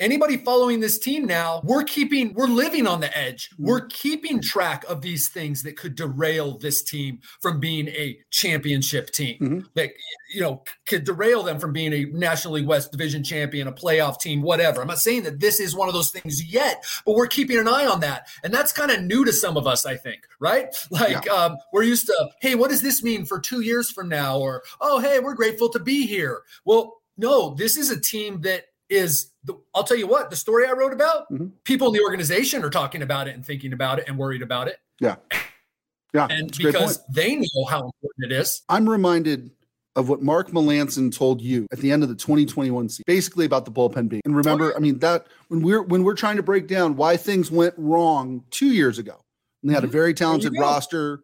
anybody 0.01 0.35
following 0.37 0.79
this 0.79 0.99
team 0.99 1.25
now, 1.25 1.61
we're 1.63 1.83
keeping, 1.83 2.33
we're 2.33 2.47
living 2.47 2.87
on 2.87 2.99
the 2.99 3.17
edge. 3.17 3.49
Mm-hmm. 3.51 3.65
We're 3.65 3.85
keeping 3.87 4.41
track 4.41 4.83
of 4.89 5.01
these 5.01 5.29
things 5.29 5.63
that 5.63 5.77
could 5.77 5.95
derail 5.95 6.57
this 6.57 6.81
team 6.81 7.19
from 7.41 7.59
being 7.59 7.87
a 7.89 8.17
championship 8.31 9.11
team. 9.11 9.37
Mm-hmm. 9.39 9.59
That 9.75 9.91
you 10.33 10.41
know 10.41 10.63
could 10.87 11.03
derail 11.03 11.43
them 11.43 11.59
from 11.59 11.73
being 11.73 11.93
a 11.93 12.05
National 12.05 12.55
League 12.55 12.67
West 12.67 12.91
Division 12.91 13.23
champion, 13.23 13.67
a 13.67 13.71
playoff 13.71 14.19
team, 14.19 14.41
whatever. 14.41 14.81
I'm 14.81 14.87
not 14.87 14.99
saying 14.99 15.23
that 15.23 15.39
this 15.39 15.59
is 15.59 15.75
one 15.75 15.87
of 15.87 15.93
those 15.93 16.11
things 16.11 16.51
yet, 16.51 16.83
but 17.05 17.15
we're 17.15 17.27
keeping 17.27 17.57
an 17.57 17.67
eye 17.67 17.85
on 17.85 17.99
that, 18.01 18.27
and 18.43 18.53
that's 18.53 18.73
kind 18.73 18.91
of 18.91 19.03
new 19.03 19.23
to 19.25 19.31
some 19.31 19.57
of 19.57 19.67
us, 19.67 19.85
I 19.85 19.95
think. 19.95 20.21
Right? 20.39 20.67
Like 20.91 21.25
yeah. 21.25 21.33
um, 21.33 21.57
we're 21.73 21.83
used 21.83 22.05
to, 22.07 22.29
hey, 22.41 22.53
what 22.53 22.69
does 22.69 22.81
this 22.81 23.01
mean 23.01 23.25
for 23.25 23.39
two 23.39 23.61
years 23.61 23.89
from 23.89 24.09
now? 24.09 24.37
Or 24.37 24.61
oh, 24.81 24.99
hey, 24.99 25.19
we're 25.19 25.35
grateful 25.35 25.69
to 25.69 25.79
be 25.79 26.05
here. 26.05 26.41
Well, 26.65 27.01
no, 27.17 27.53
this 27.55 27.77
is 27.77 27.89
a 27.89 27.99
team 27.99 28.41
that 28.41 28.65
is 28.91 29.31
the, 29.45 29.57
I'll 29.73 29.83
tell 29.83 29.97
you 29.97 30.07
what, 30.07 30.29
the 30.29 30.35
story 30.35 30.67
I 30.67 30.73
wrote 30.73 30.93
about, 30.93 31.31
mm-hmm. 31.31 31.47
people 31.63 31.87
in 31.87 31.93
the 31.93 32.01
organization 32.01 32.63
are 32.63 32.69
talking 32.69 33.01
about 33.01 33.27
it 33.27 33.35
and 33.35 33.45
thinking 33.45 33.73
about 33.73 33.99
it 33.99 34.05
and 34.07 34.17
worried 34.17 34.41
about 34.41 34.67
it. 34.67 34.77
Yeah. 34.99 35.15
Yeah. 36.13 36.27
And 36.29 36.55
because 36.55 37.03
they 37.07 37.37
know 37.37 37.65
how 37.69 37.77
important 37.77 38.25
it 38.25 38.31
is. 38.33 38.61
I'm 38.67 38.87
reminded 38.87 39.51
of 39.95 40.09
what 40.09 40.21
Mark 40.21 40.51
Melancon 40.51 41.15
told 41.15 41.41
you 41.41 41.67
at 41.71 41.79
the 41.79 41.91
end 41.91 42.03
of 42.03 42.09
the 42.09 42.15
2021 42.15 42.89
season, 42.89 43.03
basically 43.07 43.45
about 43.45 43.65
the 43.65 43.71
bullpen 43.71 44.09
being. 44.09 44.21
And 44.25 44.35
remember. 44.35 44.75
I 44.75 44.79
mean, 44.79 44.99
that 44.99 45.27
when 45.47 45.61
we're 45.61 45.81
when 45.81 46.03
we're 46.03 46.15
trying 46.15 46.37
to 46.37 46.43
break 46.43 46.67
down 46.67 46.95
why 46.95 47.17
things 47.17 47.49
went 47.49 47.73
wrong 47.77 48.43
two 48.51 48.71
years 48.73 48.99
ago, 48.99 49.23
and 49.61 49.69
they 49.69 49.73
had 49.73 49.83
mm-hmm. 49.83 49.89
a 49.89 49.93
very 49.93 50.13
talented 50.13 50.53
roster, 50.57 51.21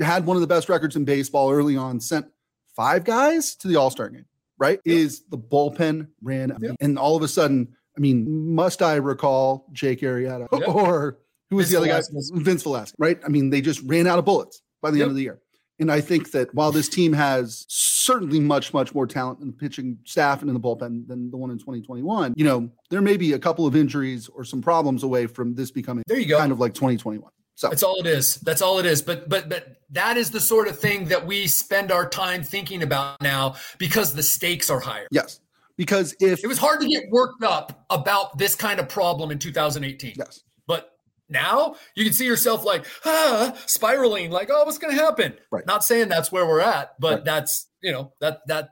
had 0.00 0.26
one 0.26 0.36
of 0.36 0.40
the 0.40 0.46
best 0.46 0.68
records 0.68 0.96
in 0.96 1.04
baseball 1.04 1.50
early 1.50 1.76
on, 1.76 2.00
sent 2.00 2.26
five 2.74 3.04
guys 3.04 3.54
to 3.56 3.68
the 3.68 3.76
All-Star 3.76 4.08
game 4.10 4.26
right? 4.58 4.80
Yep. 4.84 4.96
Is 4.96 5.22
the 5.30 5.38
bullpen 5.38 6.08
ran 6.22 6.56
yep. 6.60 6.76
and 6.80 6.98
all 6.98 7.16
of 7.16 7.22
a 7.22 7.28
sudden, 7.28 7.68
I 7.96 8.00
mean, 8.00 8.54
must 8.54 8.82
I 8.82 8.96
recall 8.96 9.66
Jake 9.72 10.00
Arrieta 10.00 10.48
yep. 10.52 10.68
or 10.68 11.18
who 11.50 11.56
was 11.56 11.66
Vince 11.66 11.72
the 11.72 11.78
other 11.78 11.86
Velasquez. 11.86 12.30
guy? 12.30 12.42
Vince 12.42 12.62
Velasquez, 12.62 12.94
right? 12.98 13.18
I 13.24 13.28
mean, 13.28 13.50
they 13.50 13.60
just 13.60 13.80
ran 13.84 14.06
out 14.06 14.18
of 14.18 14.24
bullets 14.24 14.62
by 14.82 14.90
the 14.90 15.00
end 15.02 15.10
of 15.10 15.16
the 15.16 15.22
year. 15.22 15.40
And 15.78 15.92
I 15.92 16.00
think 16.00 16.30
that 16.30 16.54
while 16.54 16.72
this 16.72 16.88
team 16.88 17.12
has 17.12 17.66
certainly 17.68 18.40
much, 18.40 18.72
much 18.72 18.94
more 18.94 19.06
talent 19.06 19.40
in 19.40 19.48
the 19.48 19.52
pitching 19.52 19.98
staff 20.04 20.40
and 20.40 20.48
in 20.48 20.54
the 20.54 20.60
bullpen 20.60 21.06
than 21.06 21.30
the 21.30 21.36
one 21.36 21.50
in 21.50 21.58
2021, 21.58 22.34
you 22.36 22.44
know, 22.44 22.70
there 22.88 23.02
may 23.02 23.16
be 23.16 23.34
a 23.34 23.38
couple 23.38 23.66
of 23.66 23.76
injuries 23.76 24.28
or 24.28 24.42
some 24.42 24.62
problems 24.62 25.02
away 25.02 25.26
from 25.26 25.54
this 25.54 25.70
becoming 25.70 26.02
there 26.06 26.18
you 26.18 26.26
go. 26.26 26.38
kind 26.38 26.52
of 26.52 26.60
like 26.60 26.72
2021. 26.72 27.30
So 27.56 27.70
that's 27.70 27.82
all 27.82 27.98
it 27.98 28.06
is. 28.06 28.36
That's 28.36 28.60
all 28.62 28.78
it 28.78 28.86
is. 28.86 29.02
But 29.02 29.28
but 29.28 29.48
but 29.48 29.78
that 29.90 30.16
is 30.16 30.30
the 30.30 30.40
sort 30.40 30.68
of 30.68 30.78
thing 30.78 31.06
that 31.06 31.26
we 31.26 31.46
spend 31.46 31.90
our 31.90 32.08
time 32.08 32.42
thinking 32.42 32.82
about 32.82 33.20
now 33.22 33.56
because 33.78 34.14
the 34.14 34.22
stakes 34.22 34.70
are 34.70 34.78
higher. 34.78 35.08
Yes. 35.10 35.40
Because 35.76 36.14
if 36.20 36.44
it 36.44 36.46
was 36.46 36.58
hard 36.58 36.80
to 36.80 36.88
get 36.88 37.04
worked 37.10 37.42
up 37.42 37.84
about 37.90 38.38
this 38.38 38.54
kind 38.54 38.78
of 38.78 38.88
problem 38.88 39.30
in 39.30 39.38
2018. 39.38 40.14
Yes. 40.16 40.42
But 40.66 40.92
now 41.30 41.76
you 41.94 42.04
can 42.04 42.12
see 42.12 42.26
yourself 42.26 42.62
like 42.62 42.84
ah, 43.06 43.56
spiraling, 43.66 44.30
like, 44.30 44.50
oh, 44.52 44.64
what's 44.64 44.78
gonna 44.78 44.94
happen? 44.94 45.34
Right. 45.50 45.66
Not 45.66 45.82
saying 45.82 46.08
that's 46.08 46.30
where 46.30 46.46
we're 46.46 46.60
at, 46.60 46.94
but 47.00 47.14
right. 47.14 47.24
that's 47.24 47.68
you 47.82 47.90
know, 47.90 48.12
that 48.20 48.40
that 48.48 48.68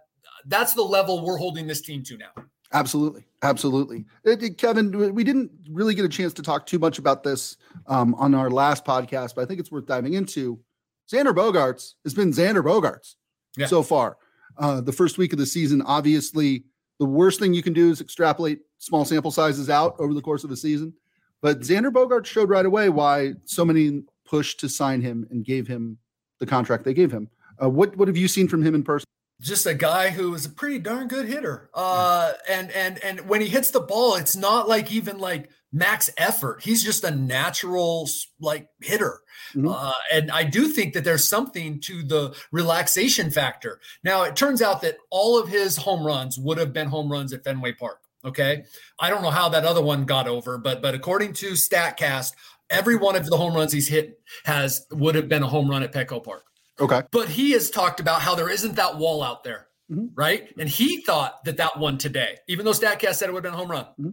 that's 0.46 0.74
the 0.74 0.82
level 0.82 1.24
we're 1.24 1.38
holding 1.38 1.66
this 1.66 1.80
team 1.80 2.02
to 2.04 2.18
now. 2.18 2.32
Absolutely. 2.72 3.24
Absolutely. 3.44 4.06
It, 4.24 4.42
it, 4.42 4.58
Kevin, 4.58 5.14
we 5.14 5.22
didn't 5.22 5.50
really 5.70 5.94
get 5.94 6.04
a 6.04 6.08
chance 6.08 6.32
to 6.34 6.42
talk 6.42 6.64
too 6.64 6.78
much 6.78 6.98
about 6.98 7.22
this 7.22 7.58
um, 7.86 8.14
on 8.14 8.34
our 8.34 8.50
last 8.50 8.84
podcast, 8.84 9.34
but 9.34 9.42
I 9.42 9.44
think 9.44 9.60
it's 9.60 9.70
worth 9.70 9.86
diving 9.86 10.14
into. 10.14 10.58
Xander 11.12 11.34
Bogaerts 11.34 11.92
has 12.04 12.14
been 12.14 12.32
Xander 12.32 12.64
Bogaerts 12.64 13.16
yeah. 13.58 13.66
so 13.66 13.82
far. 13.82 14.16
Uh, 14.56 14.80
the 14.80 14.92
first 14.92 15.18
week 15.18 15.32
of 15.34 15.38
the 15.38 15.44
season, 15.44 15.82
obviously, 15.82 16.64
the 16.98 17.04
worst 17.04 17.38
thing 17.38 17.52
you 17.52 17.62
can 17.62 17.74
do 17.74 17.90
is 17.90 18.00
extrapolate 18.00 18.60
small 18.78 19.04
sample 19.04 19.30
sizes 19.30 19.68
out 19.68 19.94
over 19.98 20.14
the 20.14 20.22
course 20.22 20.44
of 20.44 20.50
a 20.50 20.56
season. 20.56 20.94
But 21.42 21.60
Xander 21.60 21.92
Bogaerts 21.92 22.26
showed 22.26 22.48
right 22.48 22.64
away 22.64 22.88
why 22.88 23.34
so 23.44 23.64
many 23.64 24.04
pushed 24.24 24.58
to 24.60 24.68
sign 24.70 25.02
him 25.02 25.26
and 25.30 25.44
gave 25.44 25.66
him 25.66 25.98
the 26.38 26.46
contract 26.46 26.84
they 26.84 26.94
gave 26.94 27.12
him. 27.12 27.28
Uh, 27.62 27.68
what 27.68 27.94
what 27.96 28.08
have 28.08 28.16
you 28.16 28.26
seen 28.26 28.48
from 28.48 28.64
him 28.64 28.74
in 28.74 28.82
person? 28.82 29.04
Just 29.44 29.66
a 29.66 29.74
guy 29.74 30.08
who 30.08 30.34
is 30.34 30.46
a 30.46 30.50
pretty 30.50 30.78
darn 30.78 31.06
good 31.06 31.26
hitter. 31.26 31.68
Uh, 31.74 32.32
and 32.48 32.70
and 32.70 32.98
and 33.04 33.28
when 33.28 33.42
he 33.42 33.48
hits 33.48 33.70
the 33.70 33.80
ball, 33.80 34.14
it's 34.14 34.34
not 34.34 34.70
like 34.70 34.90
even 34.90 35.18
like 35.18 35.50
max 35.70 36.08
effort. 36.16 36.62
He's 36.62 36.82
just 36.82 37.04
a 37.04 37.10
natural 37.10 38.08
like 38.40 38.68
hitter. 38.80 39.20
Mm-hmm. 39.54 39.68
Uh, 39.68 39.92
and 40.10 40.30
I 40.30 40.44
do 40.44 40.68
think 40.68 40.94
that 40.94 41.04
there's 41.04 41.28
something 41.28 41.78
to 41.80 42.02
the 42.02 42.34
relaxation 42.52 43.30
factor. 43.30 43.80
Now 44.02 44.22
it 44.22 44.34
turns 44.34 44.62
out 44.62 44.80
that 44.80 44.96
all 45.10 45.38
of 45.38 45.50
his 45.50 45.76
home 45.76 46.06
runs 46.06 46.38
would 46.38 46.56
have 46.56 46.72
been 46.72 46.88
home 46.88 47.12
runs 47.12 47.34
at 47.34 47.44
Fenway 47.44 47.72
Park. 47.72 48.00
Okay, 48.24 48.64
I 48.98 49.10
don't 49.10 49.22
know 49.22 49.28
how 49.28 49.50
that 49.50 49.66
other 49.66 49.82
one 49.82 50.06
got 50.06 50.26
over, 50.26 50.56
but 50.56 50.80
but 50.80 50.94
according 50.94 51.34
to 51.34 51.50
Statcast, 51.50 52.32
every 52.70 52.96
one 52.96 53.14
of 53.14 53.26
the 53.26 53.36
home 53.36 53.52
runs 53.52 53.74
he's 53.74 53.88
hit 53.88 54.18
has 54.46 54.86
would 54.90 55.14
have 55.14 55.28
been 55.28 55.42
a 55.42 55.48
home 55.48 55.68
run 55.68 55.82
at 55.82 55.92
Petco 55.92 56.24
Park. 56.24 56.44
Okay, 56.80 57.02
but 57.10 57.28
he 57.28 57.52
has 57.52 57.70
talked 57.70 58.00
about 58.00 58.20
how 58.20 58.34
there 58.34 58.50
isn't 58.50 58.76
that 58.76 58.96
wall 58.96 59.22
out 59.22 59.44
there. 59.44 59.68
Mm-hmm. 59.90 60.06
Right. 60.14 60.48
And 60.58 60.66
he 60.66 61.02
thought 61.02 61.44
that 61.44 61.58
that 61.58 61.78
one 61.78 61.98
today, 61.98 62.38
even 62.48 62.64
though 62.64 62.72
StatCast 62.72 63.16
said 63.16 63.28
it 63.28 63.32
would 63.32 63.44
have 63.44 63.52
been 63.52 63.60
a 63.60 63.62
home 63.62 63.70
run, 63.70 63.84
mm-hmm. 64.00 64.10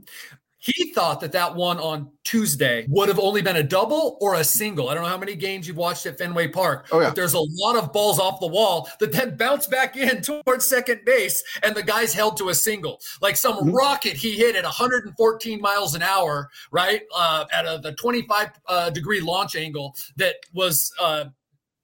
He 0.61 0.93
thought 0.93 1.21
that 1.21 1.31
that 1.31 1.55
one 1.55 1.79
on 1.79 2.11
Tuesday 2.23 2.85
would 2.87 3.09
have 3.09 3.17
only 3.17 3.41
been 3.41 3.55
a 3.55 3.63
double 3.63 4.19
or 4.21 4.35
a 4.35 4.43
single. 4.43 4.89
I 4.89 4.93
don't 4.93 5.01
know 5.01 5.09
how 5.09 5.17
many 5.17 5.35
games 5.35 5.67
you've 5.67 5.75
watched 5.75 6.05
at 6.05 6.19
Fenway 6.19 6.49
Park, 6.49 6.85
oh, 6.91 6.99
yeah. 6.99 7.07
but 7.07 7.15
there's 7.15 7.33
a 7.33 7.41
lot 7.41 7.75
of 7.75 7.91
balls 7.91 8.19
off 8.19 8.39
the 8.39 8.47
wall 8.47 8.87
that 8.99 9.11
then 9.11 9.35
bounce 9.37 9.65
back 9.65 9.97
in 9.97 10.21
towards 10.45 10.67
second 10.67 11.01
base, 11.03 11.43
and 11.63 11.75
the 11.75 11.81
guy's 11.81 12.13
held 12.13 12.37
to 12.37 12.49
a 12.49 12.55
single. 12.55 13.01
Like 13.21 13.37
some 13.37 13.55
mm-hmm. 13.55 13.71
rocket 13.71 14.13
he 14.13 14.37
hit 14.37 14.55
at 14.55 14.63
114 14.63 15.59
miles 15.59 15.95
an 15.95 16.03
hour, 16.03 16.47
right? 16.71 17.01
Uh, 17.15 17.45
at 17.51 17.65
a, 17.65 17.79
the 17.81 17.93
25 17.93 18.49
uh, 18.67 18.89
degree 18.91 19.19
launch 19.19 19.55
angle 19.55 19.95
that 20.17 20.35
was 20.53 20.93
uh, 21.01 21.25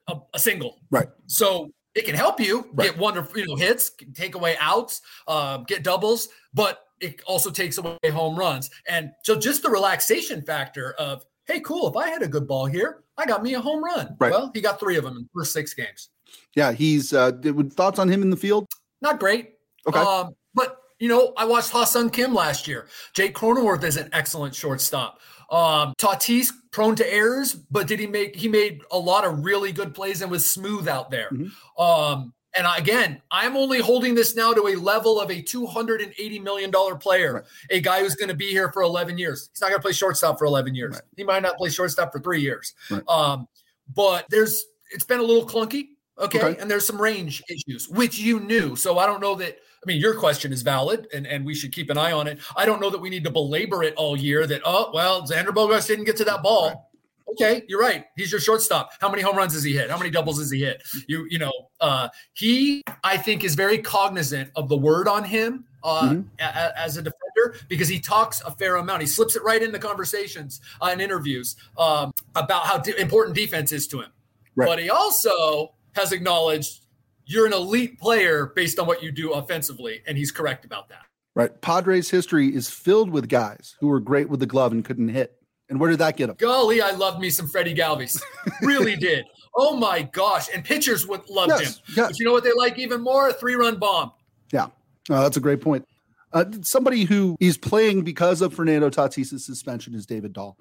a, 0.08 0.18
a 0.34 0.40
single. 0.40 0.80
Right. 0.90 1.08
So 1.28 1.72
it 1.96 2.06
can 2.06 2.16
help 2.16 2.40
you 2.40 2.70
right. 2.74 2.92
get 2.92 2.98
wonderful, 2.98 3.40
you 3.40 3.48
know, 3.48 3.56
hits, 3.56 3.92
take 4.14 4.36
away 4.36 4.56
outs, 4.60 5.02
uh, 5.28 5.58
get 5.60 5.84
doubles, 5.84 6.30
but 6.54 6.84
it 7.00 7.22
also 7.26 7.50
takes 7.50 7.78
away 7.78 7.98
home 8.12 8.38
runs. 8.38 8.70
And 8.88 9.12
so 9.24 9.38
just 9.38 9.64
the 9.64 9.70
relaxation 9.70 10.42
factor 10.42 10.94
of, 10.94 11.26
hey, 11.46 11.60
cool, 11.62 11.88
if 11.90 11.96
I 11.96 12.10
had 12.10 12.22
a 12.22 12.28
good 12.28 12.48
ball 12.48 12.66
here, 12.66 13.04
I 13.18 13.26
got 13.26 13.42
me 13.42 13.56
a 13.56 13.60
home 13.60 13.84
run. 13.84 14.16
Right. 14.20 14.32
Well, 14.32 14.52
he 14.54 14.62
got 14.62 14.80
three 14.80 14.98
of 14.98 15.04
them 15.04 15.18
in 15.18 15.24
the 15.24 15.30
first 15.34 15.54
six 15.54 15.74
games. 15.74 16.10
Yeah, 16.56 16.72
he's 16.72 17.14
uh 17.14 17.32
thoughts 17.72 18.00
on 18.00 18.10
him 18.10 18.22
in 18.22 18.30
the 18.30 18.38
field? 18.38 18.68
Not 19.02 19.20
great. 19.20 19.54
Okay. 19.88 20.00
Um, 20.00 20.36
but 20.54 20.82
you 21.00 21.08
know, 21.08 21.34
I 21.38 21.46
watched 21.46 21.70
Ha-Seong 21.72 22.12
Kim 22.12 22.34
last 22.34 22.68
year. 22.68 22.88
Jake 23.14 23.36
Cronenworth 23.36 23.84
is 23.84 23.98
an 23.98 24.10
excellent 24.14 24.54
shortstop. 24.56 25.20
Um, 25.50 25.94
Tatis 25.98 26.52
prone 26.72 26.96
to 26.96 27.14
errors, 27.14 27.54
but 27.54 27.88
did 27.88 28.00
he 28.00 28.08
make 28.08 28.36
he 28.36 28.48
made 28.48 28.82
a 28.92 29.00
lot 29.00 29.26
of 29.26 29.46
really 29.46 29.72
good 29.72 29.94
plays 29.94 30.22
and 30.22 30.30
was 30.30 30.52
smooth 30.52 30.88
out 30.88 31.10
there. 31.10 31.30
Mm-hmm. 31.32 31.82
Um, 31.82 32.34
and 32.58 32.66
again, 32.76 33.22
I'm 33.30 33.56
only 33.56 33.80
holding 33.80 34.16
this 34.16 34.36
now 34.36 34.52
to 34.54 34.68
a 34.68 34.76
level 34.76 35.22
of 35.22 35.30
a 35.30 35.44
$280 35.44 36.42
million 36.42 36.72
player, 37.00 37.34
right. 37.34 37.44
a 37.70 37.80
guy 37.80 38.00
who's 38.00 38.16
going 38.16 38.30
to 38.30 38.36
be 38.36 38.50
here 38.50 38.72
for 38.72 38.82
11 38.82 39.18
years. 39.18 39.50
He's 39.54 39.62
not 39.62 39.70
going 39.70 39.80
to 39.80 39.84
play 39.84 39.92
shortstop 39.92 40.40
for 40.40 40.46
11 40.46 40.74
years. 40.74 40.96
Right. 40.96 41.04
He 41.16 41.24
might 41.24 41.44
not 41.44 41.58
play 41.58 41.70
shortstop 41.70 42.12
for 42.12 42.20
three 42.20 42.42
years. 42.42 42.74
Right. 42.90 43.04
Um, 43.08 43.48
but 43.94 44.26
there's, 44.30 44.66
it's 44.92 45.04
been 45.04 45.20
a 45.20 45.24
little 45.24 45.48
clunky. 45.48 45.90
Okay? 46.20 46.42
okay. 46.42 46.62
And 46.62 46.70
there's 46.70 46.86
some 46.86 47.02
range 47.02 47.44
issues, 47.50 47.88
which 47.90 48.18
you 48.18 48.40
knew. 48.40 48.76
So 48.76 48.98
I 48.98 49.06
don't 49.06 49.22
know 49.22 49.36
that, 49.36 49.58
I 49.58 49.86
mean, 49.86 50.02
your 50.02 50.16
question 50.16 50.52
is 50.52 50.62
valid 50.62 51.08
and, 51.14 51.28
and 51.28 51.46
we 51.46 51.54
should 51.54 51.72
keep 51.72 51.90
an 51.90 51.98
eye 51.98 52.12
on 52.12 52.28
it. 52.28 52.40
I 52.56 52.66
don't 52.66 52.82
know 52.82 52.90
that 52.90 53.00
we 53.00 53.10
need 53.10 53.24
to 53.26 53.32
belabor 53.32 53.84
it 53.84 53.94
all 53.96 54.18
year 54.18 54.48
that, 54.48 54.62
oh, 54.66 54.92
well, 54.94 55.28
Xander 55.28 55.50
Bogaerts 55.50 55.88
didn't 55.88 56.06
get 56.06 56.18
to 56.18 56.26
that 56.26 56.42
ball 56.42 56.88
okay, 57.32 57.64
you're 57.68 57.80
right. 57.80 58.06
He's 58.16 58.32
your 58.32 58.42
shortstop. 58.42 58.92
How 59.00 59.10
many 59.10 59.22
home 59.22 59.36
runs 59.36 59.54
has 59.54 59.64
he 59.64 59.74
hit? 59.74 59.90
How 59.90 59.98
many 59.98 60.10
doubles 60.10 60.40
has 60.40 60.50
he 60.50 60.60
hit? 60.60 60.84
You, 61.08 61.28
you 61.30 61.40
know, 61.40 61.52
uh, 61.80 62.10
he, 62.34 62.84
I 63.04 63.18
think, 63.18 63.44
is 63.44 63.56
very 63.56 63.78
cognizant 63.78 64.52
of 64.56 64.70
the 64.70 64.78
word 64.78 65.08
on 65.08 65.24
him 65.24 65.66
uh, 65.84 66.10
mm-hmm. 66.10 66.22
a, 66.40 66.80
as 66.80 66.98
a 66.98 67.02
defender 67.02 67.66
because 67.68 67.88
he 67.88 68.00
talks 68.00 68.42
a 68.42 68.52
fair 68.52 68.78
amount. 68.78 69.02
He 69.02 69.08
slips 69.08 69.36
it 69.36 69.44
right 69.44 69.62
into 69.62 69.80
conversations 69.80 70.62
uh, 70.82 70.90
and 70.92 71.02
interviews 71.02 71.56
um, 71.78 72.12
about 72.36 72.66
how 72.66 72.78
de- 72.78 73.00
important 73.00 73.36
defense 73.36 73.72
is 73.72 73.88
to 73.88 74.02
him. 74.02 74.12
Right. 74.56 74.66
But 74.66 74.80
he 74.80 74.90
also 74.90 75.74
has 75.98 76.14
acknowledged 76.14 76.86
you're 77.26 77.46
an 77.46 77.54
elite 77.54 78.00
player 78.00 78.54
based 78.56 78.80
on 78.80 78.88
what 78.88 79.04
you 79.04 79.12
do 79.12 79.34
offensively, 79.34 80.02
and 80.08 80.18
he's 80.18 80.32
correct 80.32 80.64
about 80.64 80.88
that. 80.90 81.02
Right. 81.36 81.62
Padres 81.62 82.10
history 82.10 82.48
is 82.48 82.70
filled 82.70 83.12
with 83.12 83.30
guys 83.30 83.76
who 83.80 83.88
were 83.88 84.00
great 84.00 84.28
with 84.30 84.40
the 84.40 84.48
glove 84.48 84.72
and 84.72 84.84
couldn't 84.84 85.10
hit. 85.10 85.36
And 85.70 85.80
where 85.80 85.90
did 85.90 86.00
that 86.00 86.18
get 86.18 86.30
him? 86.30 86.36
Golly, 86.40 86.82
I 86.82 86.92
loved 86.92 87.20
me 87.20 87.30
some 87.30 87.48
Freddie 87.48 87.76
Galvis. 87.76 88.22
really 88.62 88.96
did. 89.00 89.26
Oh 89.56 89.76
my 89.76 90.02
gosh. 90.02 90.48
And 90.54 90.64
pitchers 90.64 91.06
would 91.06 91.30
love 91.30 91.50
yes, 91.50 91.78
him. 91.78 91.84
Yes. 91.96 92.08
But 92.08 92.20
you 92.20 92.26
know 92.26 92.32
what 92.32 92.44
they 92.44 92.54
like 92.54 92.80
even 92.80 93.02
more? 93.02 93.30
A 93.30 93.34
three 93.34 93.56
run 93.56 93.78
bomb. 93.78 94.14
Yeah. 94.52 94.68
That's 95.10 95.38
a 95.38 95.40
great 95.40 95.62
point. 95.62 95.86
Uh, 96.34 96.46
somebody 96.62 97.04
who 97.04 97.38
is 97.40 97.58
playing 97.58 98.04
because 98.04 98.42
of 98.42 98.54
Fernando 98.54 98.90
Tatis' 98.90 99.40
suspension 99.40 99.94
is 99.94 100.06
David 100.06 100.34
Dahl. 100.34 100.58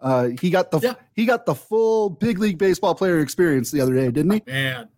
Uh, 0.00 0.28
he 0.40 0.50
got 0.50 0.70
the 0.70 0.80
yeah. 0.80 0.94
he 1.14 1.26
got 1.26 1.44
the 1.46 1.54
full 1.54 2.08
big 2.10 2.38
league 2.38 2.58
baseball 2.58 2.94
player 2.94 3.20
experience 3.20 3.70
the 3.70 3.80
other 3.80 3.94
day, 3.94 4.10
didn't 4.10 4.32
he? 4.32 4.42
Man, 4.46 4.88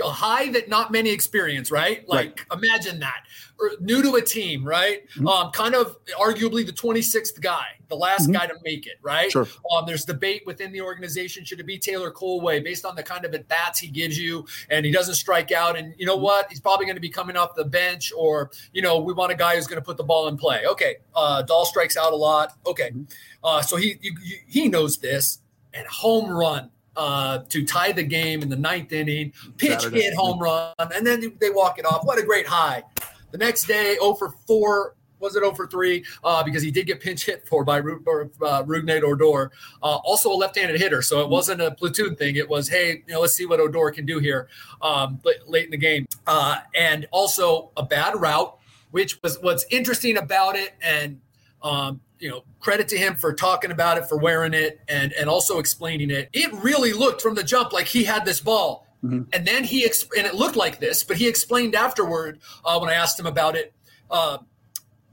a 0.00 0.08
high 0.08 0.50
that 0.52 0.68
not 0.68 0.90
many 0.90 1.10
experience, 1.10 1.70
right? 1.70 2.08
Like 2.08 2.46
right. 2.50 2.62
imagine 2.62 3.00
that. 3.00 3.24
Or 3.58 3.72
new 3.80 4.02
to 4.02 4.14
a 4.14 4.22
team, 4.22 4.64
right? 4.64 5.06
Mm-hmm. 5.10 5.28
Um, 5.28 5.50
kind 5.52 5.74
of 5.74 5.98
arguably 6.18 6.64
the 6.64 6.72
26th 6.72 7.40
guy, 7.40 7.66
the 7.88 7.96
last 7.96 8.22
mm-hmm. 8.22 8.32
guy 8.32 8.46
to 8.46 8.54
make 8.64 8.86
it, 8.86 8.94
right? 9.02 9.30
Sure. 9.30 9.46
Um, 9.74 9.84
there's 9.86 10.04
debate 10.04 10.42
within 10.46 10.72
the 10.72 10.80
organization. 10.80 11.44
Should 11.44 11.60
it 11.60 11.66
be 11.66 11.78
Taylor 11.78 12.10
Kohlwey 12.10 12.64
based 12.64 12.86
on 12.86 12.96
the 12.96 13.02
kind 13.02 13.24
of 13.26 13.34
at 13.34 13.46
bats 13.48 13.78
he 13.78 13.88
gives 13.88 14.18
you 14.18 14.46
and 14.70 14.86
he 14.86 14.90
doesn't 14.90 15.14
strike 15.14 15.52
out? 15.52 15.76
And 15.76 15.94
you 15.98 16.06
know 16.06 16.14
mm-hmm. 16.14 16.24
what? 16.24 16.46
He's 16.48 16.60
probably 16.60 16.86
going 16.86 16.96
to 16.96 17.02
be 17.02 17.10
coming 17.10 17.36
off 17.36 17.54
the 17.54 17.64
bench, 17.64 18.12
or 18.16 18.50
you 18.72 18.80
know, 18.80 18.98
we 18.98 19.12
want 19.12 19.32
a 19.32 19.36
guy 19.36 19.56
who's 19.56 19.66
going 19.66 19.80
to 19.80 19.84
put 19.84 19.98
the 19.98 20.04
ball 20.04 20.28
in 20.28 20.36
play. 20.36 20.64
Okay. 20.66 20.96
Uh, 21.14 21.42
Dahl 21.42 21.66
strikes 21.66 21.96
out 21.96 22.12
a 22.12 22.16
lot. 22.16 22.54
Okay. 22.66 22.90
Mm-hmm. 22.90 23.02
Uh, 23.44 23.62
so 23.62 23.76
he, 23.76 23.98
he 24.00 24.12
he 24.46 24.68
knows 24.68 24.98
this 24.98 25.40
and 25.72 25.86
home 25.86 26.30
run 26.30 26.70
uh, 26.96 27.38
to 27.48 27.64
tie 27.64 27.92
the 27.92 28.02
game 28.02 28.42
in 28.42 28.48
the 28.48 28.56
ninth 28.56 28.92
inning, 28.92 29.32
pitch 29.56 29.82
Saturday. 29.82 30.02
hit 30.02 30.14
home 30.14 30.38
run, 30.38 30.74
and 30.78 31.06
then 31.06 31.32
they 31.40 31.50
walk 31.50 31.78
it 31.78 31.84
off. 31.84 32.04
What 32.04 32.18
a 32.18 32.22
great 32.22 32.46
high. 32.46 32.82
The 33.30 33.38
next 33.38 33.66
day, 33.66 33.94
0 33.94 34.14
for 34.14 34.34
4, 34.46 34.94
was 35.20 35.36
it 35.36 35.40
0 35.40 35.54
for 35.54 35.66
3? 35.66 36.04
Uh, 36.24 36.42
because 36.42 36.62
he 36.62 36.70
did 36.70 36.86
get 36.86 37.00
pinch 37.00 37.24
hit 37.24 37.46
for 37.46 37.64
by 37.64 37.76
Ru- 37.76 38.02
uh, 38.42 38.64
Rougned 38.64 39.02
Odor. 39.02 39.52
Uh, 39.82 39.96
also 39.96 40.30
a 40.30 40.34
left-handed 40.34 40.80
hitter, 40.80 41.00
so 41.02 41.20
it 41.20 41.28
wasn't 41.28 41.60
a 41.60 41.70
platoon 41.70 42.16
thing. 42.16 42.36
It 42.36 42.48
was, 42.48 42.68
hey, 42.68 43.02
you 43.06 43.14
know, 43.14 43.20
let's 43.20 43.34
see 43.34 43.46
what 43.46 43.60
Odor 43.60 43.90
can 43.90 44.04
do 44.04 44.18
here 44.18 44.48
um, 44.82 45.20
late 45.46 45.66
in 45.66 45.70
the 45.70 45.76
game. 45.76 46.06
Uh, 46.26 46.58
and 46.74 47.06
also 47.12 47.70
a 47.76 47.82
bad 47.84 48.20
route, 48.20 48.58
which 48.90 49.22
was 49.22 49.38
what's 49.40 49.64
interesting 49.70 50.16
about 50.16 50.56
it. 50.56 50.74
And 50.82 51.20
um, 51.62 52.00
you 52.20 52.28
know, 52.28 52.44
credit 52.60 52.86
to 52.88 52.98
him 52.98 53.16
for 53.16 53.32
talking 53.32 53.70
about 53.70 53.98
it, 53.98 54.06
for 54.06 54.16
wearing 54.16 54.54
it, 54.54 54.80
and 54.88 55.12
and 55.14 55.28
also 55.28 55.58
explaining 55.58 56.10
it. 56.10 56.28
It 56.32 56.52
really 56.52 56.92
looked 56.92 57.22
from 57.22 57.34
the 57.34 57.42
jump 57.42 57.72
like 57.72 57.86
he 57.86 58.04
had 58.04 58.24
this 58.24 58.40
ball, 58.40 58.86
mm-hmm. 59.02 59.22
and 59.32 59.46
then 59.46 59.64
he 59.64 59.86
exp- 59.86 60.16
and 60.16 60.26
it 60.26 60.34
looked 60.34 60.56
like 60.56 60.78
this, 60.78 61.02
but 61.02 61.16
he 61.16 61.26
explained 61.26 61.74
afterward 61.74 62.38
uh, 62.64 62.78
when 62.78 62.90
I 62.90 62.94
asked 62.94 63.18
him 63.18 63.26
about 63.26 63.56
it. 63.56 63.72
Uh, 64.10 64.38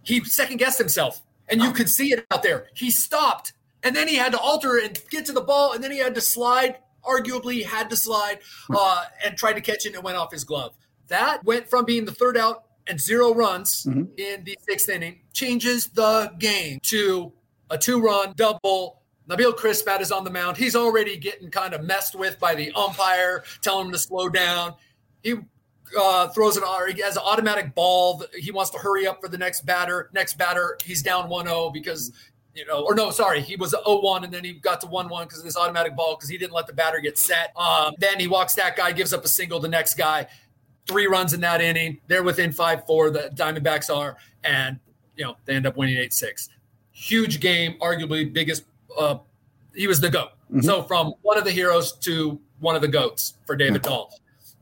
he 0.03 0.23
second 0.23 0.57
guessed 0.57 0.77
himself, 0.77 1.21
and 1.47 1.61
you 1.61 1.71
could 1.71 1.89
see 1.89 2.11
it 2.11 2.25
out 2.29 2.43
there. 2.43 2.67
He 2.75 2.91
stopped, 2.91 3.53
and 3.83 3.95
then 3.95 4.07
he 4.07 4.15
had 4.15 4.33
to 4.33 4.39
alter 4.39 4.77
and 4.77 5.01
get 5.09 5.25
to 5.25 5.31
the 5.31 5.41
ball, 5.41 5.73
and 5.73 5.83
then 5.83 5.91
he 5.91 5.99
had 5.99 6.13
to 6.15 6.21
slide. 6.21 6.77
Arguably, 7.03 7.63
had 7.63 7.89
to 7.91 7.95
slide 7.95 8.39
uh, 8.69 9.05
and 9.23 9.37
tried 9.37 9.53
to 9.53 9.61
catch 9.61 9.85
it, 9.85 9.89
and 9.89 9.95
it 9.95 10.03
went 10.03 10.17
off 10.17 10.29
his 10.29 10.43
glove. 10.43 10.73
That 11.07 11.45
went 11.45 11.69
from 11.69 11.85
being 11.85 12.03
the 12.03 12.11
third 12.11 12.35
out 12.35 12.65
and 12.89 12.99
zero 12.99 13.33
runs 13.33 13.83
mm-hmm. 13.85 14.03
in 14.17 14.43
the 14.43 14.57
sixth 14.67 14.89
inning 14.89 15.21
changes 15.33 15.87
the 15.87 16.31
game 16.39 16.79
to 16.83 17.31
a 17.69 17.77
two 17.77 18.01
run 18.01 18.33
double. 18.35 19.01
Nabil 19.29 19.53
Crismatt 19.57 19.99
is 19.99 20.11
on 20.11 20.23
the 20.23 20.29
mound. 20.29 20.55
He's 20.55 20.75
already 20.75 21.17
getting 21.17 21.51
kind 21.51 21.73
of 21.73 21.83
messed 21.83 22.15
with 22.15 22.39
by 22.39 22.55
the 22.55 22.71
umpire, 22.71 23.43
telling 23.61 23.87
him 23.87 23.91
to 23.91 23.99
slow 23.99 24.29
down. 24.29 24.75
He 25.21 25.35
uh, 25.99 26.29
throws 26.29 26.57
an 26.57 26.63
he 26.95 27.01
has 27.01 27.17
an 27.17 27.23
automatic 27.25 27.75
ball. 27.75 28.23
He 28.37 28.51
wants 28.51 28.71
to 28.71 28.77
hurry 28.77 29.05
up 29.05 29.19
for 29.21 29.27
the 29.27 29.37
next 29.37 29.65
batter. 29.65 30.09
Next 30.13 30.37
batter, 30.37 30.77
he's 30.83 31.01
down 31.01 31.29
1-0 31.29 31.73
because 31.73 32.11
you 32.53 32.65
know, 32.65 32.83
or 32.83 32.95
no, 32.95 33.11
sorry, 33.11 33.41
he 33.41 33.55
was 33.55 33.73
0-1 33.73 34.23
and 34.23 34.33
then 34.33 34.43
he 34.43 34.53
got 34.53 34.81
to 34.81 34.87
1-1 34.87 35.25
because 35.25 35.39
of 35.39 35.45
this 35.45 35.55
automatic 35.55 35.95
ball 35.95 36.15
because 36.15 36.27
he 36.27 36.39
didn't 36.39 36.53
let 36.53 36.65
the 36.65 36.73
batter 36.73 36.99
get 36.99 37.17
set. 37.17 37.55
Um, 37.55 37.93
then 37.99 38.19
he 38.19 38.27
walks 38.27 38.55
that 38.55 38.75
guy, 38.75 38.91
gives 38.93 39.13
up 39.13 39.23
a 39.23 39.27
single. 39.27 39.59
The 39.59 39.67
next 39.67 39.93
guy, 39.93 40.27
three 40.87 41.07
runs 41.07 41.33
in 41.33 41.41
that 41.41 41.61
inning. 41.61 41.99
They're 42.07 42.23
within 42.23 42.51
five 42.51 42.85
four. 42.85 43.09
The 43.09 43.31
Diamondbacks 43.35 43.95
are, 43.95 44.17
and 44.43 44.79
you 45.15 45.25
know 45.25 45.35
they 45.45 45.55
end 45.55 45.67
up 45.67 45.77
winning 45.77 45.97
eight 45.97 46.13
six. 46.13 46.49
Huge 46.91 47.39
game, 47.39 47.75
arguably 47.81 48.31
biggest. 48.31 48.63
Uh, 48.97 49.19
he 49.75 49.87
was 49.87 50.01
the 50.01 50.09
goat. 50.09 50.31
Mm-hmm. 50.51 50.61
So 50.61 50.83
from 50.83 51.13
one 51.21 51.37
of 51.37 51.43
the 51.43 51.51
heroes 51.51 51.93
to 51.99 52.39
one 52.59 52.75
of 52.75 52.81
the 52.81 52.87
goats 52.87 53.35
for 53.45 53.55
David 53.55 53.83
mm-hmm. 53.83 53.91
Dahl. 53.91 54.19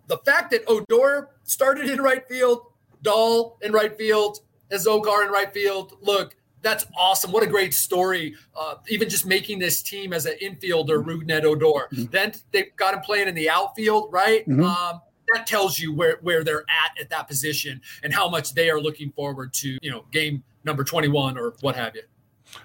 The 0.08 0.17
fact 0.17 0.51
that 0.51 0.62
Odor 0.67 1.29
started 1.44 1.89
in 1.89 2.01
right 2.01 2.27
field, 2.27 2.67
Dahl 3.01 3.58
in 3.62 3.72
right 3.72 3.96
field, 3.98 4.39
Azocar 4.72 5.25
in 5.25 5.32
right 5.32 5.51
field. 5.53 5.98
Look, 6.01 6.36
that's 6.62 6.86
awesome. 6.98 7.32
What 7.32 7.44
a 7.44 7.48
great 7.48 7.74
story. 7.74 8.36
Uh, 8.60 8.75
even 8.88 9.08
just 9.08 9.25
making 9.25 9.60
this 9.60 9.82
team 9.82 10.13
as 10.13 10.25
an 10.25 10.34
infielder, 10.41 11.03
Rougned 11.03 11.44
Odor. 11.44 11.88
Mm-hmm. 11.94 12.05
Then 12.05 12.34
they 12.51 12.63
got 12.75 12.94
him 12.94 13.01
playing 13.01 13.27
in 13.27 13.36
the 13.36 13.50
outfield, 13.50 14.12
right? 14.12 14.48
Mm-hmm. 14.48 14.63
Um, 14.63 15.01
that 15.36 15.48
tells 15.48 15.80
you 15.80 15.94
where 15.94 16.18
where 16.22 16.44
they're 16.44 16.65
at 16.70 17.00
at 17.00 17.10
that 17.10 17.27
position 17.27 17.82
and 18.04 18.13
how 18.13 18.30
much 18.30 18.54
they 18.54 18.70
are 18.70 18.80
looking 18.80 19.12
forward 19.12 19.54
to 19.54 19.77
you 19.82 19.92
know 19.92 20.06
game 20.12 20.44
number 20.63 20.84
21 20.84 21.38
or 21.38 21.54
what 21.62 21.75
have 21.75 21.96
you. 21.96 22.01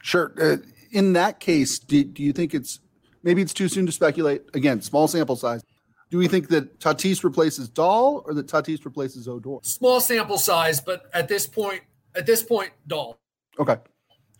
Sure. 0.02 0.32
Uh, 0.40 0.56
in 0.92 1.12
that 1.12 1.40
case, 1.40 1.78
do, 1.78 2.02
do 2.02 2.22
you 2.22 2.32
think 2.32 2.54
it's 2.54 2.80
maybe 3.22 3.42
it's 3.42 3.54
too 3.54 3.68
soon 3.68 3.86
to 3.86 3.92
speculate? 3.92 4.42
Again, 4.54 4.80
small 4.80 5.06
sample 5.08 5.36
size. 5.36 5.62
Do 6.10 6.18
we 6.18 6.26
think 6.26 6.48
that 6.48 6.80
Tatis 6.80 7.22
replaces 7.22 7.68
Dahl 7.68 8.24
or 8.26 8.34
that 8.34 8.48
Tatis 8.48 8.84
replaces 8.84 9.28
Odor? 9.28 9.58
Small 9.62 10.00
sample 10.00 10.38
size, 10.38 10.80
but 10.80 11.04
at 11.14 11.28
this 11.28 11.46
point, 11.46 11.82
at 12.16 12.26
this 12.26 12.42
point, 12.42 12.70
Dahl. 12.88 13.20
Okay. 13.60 13.76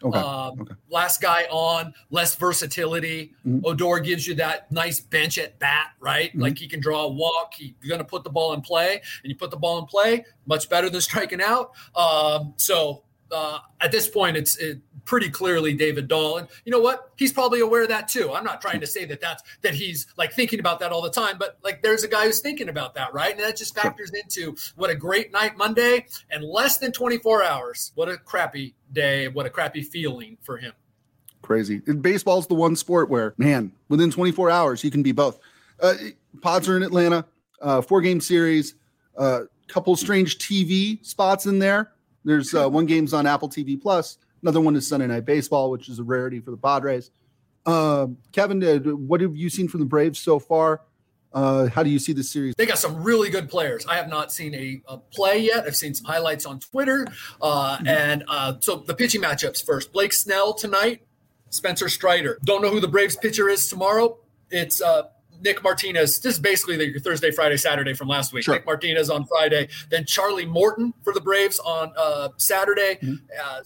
Okay. 0.03 0.19
Um, 0.19 0.61
okay. 0.63 0.75
Last 0.89 1.21
guy 1.21 1.47
on, 1.51 1.95
less 2.11 2.35
versatility. 2.35 3.35
Mm-hmm. 3.47 3.67
Odor 3.67 4.01
gives 4.01 4.27
you 4.27 4.35
that 4.37 4.71
nice 4.73 5.01
bench 5.01 5.39
at 5.39 5.59
bat, 5.59 5.89
right? 6.01 6.31
Mm-hmm. 6.31 6.41
Like 6.41 6.59
he 6.59 6.69
can 6.69 6.81
draw 6.81 7.05
a 7.05 7.09
walk. 7.13 7.55
He's 7.55 7.75
going 7.87 7.99
to 7.99 8.05
put 8.05 8.25
the 8.25 8.31
ball 8.31 8.53
in 8.55 8.61
play, 8.61 9.03
and 9.23 9.31
you 9.31 9.37
put 9.37 9.51
the 9.51 9.57
ball 9.57 9.79
in 9.79 9.87
play, 9.87 10.25
much 10.47 10.69
better 10.69 10.89
than 10.89 11.01
striking 11.01 11.43
out. 11.43 11.73
Um, 11.95 12.55
so 12.57 13.05
uh, 13.31 13.59
at 13.81 13.93
this 13.93 14.09
point, 14.09 14.37
it's 14.37 14.57
it, 14.57 14.81
pretty 15.11 15.29
clearly 15.29 15.75
David 15.75 16.07
Dahl, 16.07 16.37
and 16.37 16.47
you 16.65 16.71
know 16.71 16.79
what? 16.79 17.11
He's 17.17 17.33
probably 17.33 17.59
aware 17.59 17.83
of 17.83 17.89
that 17.89 18.07
too. 18.07 18.33
I'm 18.33 18.45
not 18.45 18.61
trying 18.61 18.79
to 18.79 18.87
say 18.87 19.05
that 19.07 19.21
that's 19.21 19.43
that 19.63 19.75
he's 19.75 20.07
like 20.17 20.33
thinking 20.33 20.61
about 20.61 20.79
that 20.79 20.93
all 20.93 21.03
the 21.03 21.11
time, 21.11 21.37
but 21.37 21.59
like 21.65 21.83
there's 21.83 22.05
a 22.05 22.09
guy 22.09 22.27
who's 22.27 22.39
thinking 22.39 22.69
about 22.69 22.95
that, 22.95 23.13
right? 23.13 23.33
And 23.33 23.41
that 23.41 23.57
just 23.57 23.75
factors 23.75 24.13
into 24.13 24.55
what 24.77 24.89
a 24.89 24.95
great 24.95 25.33
night 25.33 25.57
Monday 25.57 26.07
and 26.31 26.45
less 26.45 26.79
than 26.79 26.93
24 26.93 27.43
hours. 27.43 27.91
What 27.97 28.09
a 28.09 28.19
crappy 28.19 28.77
day! 28.93 29.27
What 29.27 29.47
a 29.47 29.51
crappy 29.51 29.83
feeling 29.83 30.39
for 30.43 30.59
him. 30.59 30.75
Crazy. 31.43 31.81
Baseball's 31.81 32.47
the 32.47 32.55
one 32.55 32.77
sport 32.77 33.11
where, 33.11 33.35
man, 33.37 33.73
within 33.89 34.13
24 34.13 34.49
hours 34.49 34.85
you 34.85 34.93
can 34.93 35.03
be 35.03 35.11
both. 35.11 35.41
Uh, 35.83 35.95
pods 36.41 36.69
are 36.69 36.77
in 36.77 36.85
Atlanta, 36.85 37.25
uh, 37.61 37.81
four 37.81 38.01
game 38.01 38.21
series, 38.21 38.77
a 39.17 39.21
uh, 39.21 39.41
couple 39.67 39.97
strange 39.97 40.39
TV 40.39 41.05
spots 41.05 41.47
in 41.47 41.59
there 41.59 41.91
there's 42.25 42.55
uh, 42.55 42.69
one 42.69 42.87
game's 42.87 43.15
on 43.15 43.27
Apple 43.27 43.49
TV 43.49 43.81
Plus. 43.81 44.19
Another 44.43 44.61
one 44.61 44.77
is 44.77 44.87
Sunday 44.87 45.07
Night 45.07 45.25
Baseball, 45.25 45.71
which 45.71 45.89
is 45.89 45.99
a 45.99 46.03
rarity 46.03 46.41
for 46.41 46.51
the 46.51 46.57
Padres. 46.57 47.11
Uh, 47.67 48.09
Kevin, 48.33 48.63
uh, 48.65 48.79
what 48.93 49.21
have 49.21 49.37
you 49.37 49.51
seen 49.51 49.69
from 49.69 49.81
the 49.81 49.87
Braves 49.87 50.19
so 50.19 50.39
far? 50.39 50.83
Uh, 51.33 51.69
how 51.69 51.83
do 51.83 51.91
you 51.91 51.99
see 51.99 52.13
the 52.13 52.25
series? 52.25 52.55
They 52.57 52.67
got 52.67 52.79
some 52.79 53.03
really 53.05 53.31
good 53.31 53.49
players. 53.49 53.87
I 53.87 53.97
have 53.97 54.09
not 54.09 54.33
seen 54.33 54.55
a, 54.55 54.83
a 54.89 54.99
play 54.99 55.39
yet. 55.39 55.65
I've 55.65 55.77
seen 55.77 55.95
some 55.95 56.07
highlights 56.07 56.45
on 56.45 56.59
Twitter. 56.59 57.07
Uh, 57.41 57.77
mm-hmm. 57.77 57.87
And 57.87 58.25
uh, 58.27 58.55
so 58.61 58.77
the 58.77 58.95
pitching 58.95 59.23
matchups 59.23 59.65
first 59.65 59.93
Blake 59.93 60.13
Snell 60.13 60.55
tonight, 60.55 61.03
Spencer 61.51 61.89
Strider. 61.89 62.39
Don't 62.45 62.63
know 62.63 62.71
who 62.71 62.81
the 62.81 62.89
Braves 62.89 63.15
pitcher 63.15 63.49
is 63.49 63.69
tomorrow. 63.69 64.19
It's 64.51 64.83
uh, 64.83 65.03
Nick 65.41 65.63
Martinez. 65.63 66.21
This 66.21 66.35
is 66.35 66.41
basically 66.41 66.77
the 66.77 66.99
Thursday, 66.99 67.31
Friday, 67.31 67.57
Saturday 67.57 67.95
from 67.95 68.09
last 68.09 68.33
week. 68.33 68.45
Sure. 68.45 68.55
Nick 68.55 68.67
Martinez 68.67 69.09
on 69.09 69.25
Friday, 69.27 69.69
then 69.89 70.05
Charlie 70.07 70.47
Morton 70.47 70.95
for 71.05 71.13
the 71.13 71.21
Braves 71.21 71.61
on 71.61 71.93
uh, 71.97 72.31
Saturday. 72.39 72.99
Mm-hmm. 73.03 73.61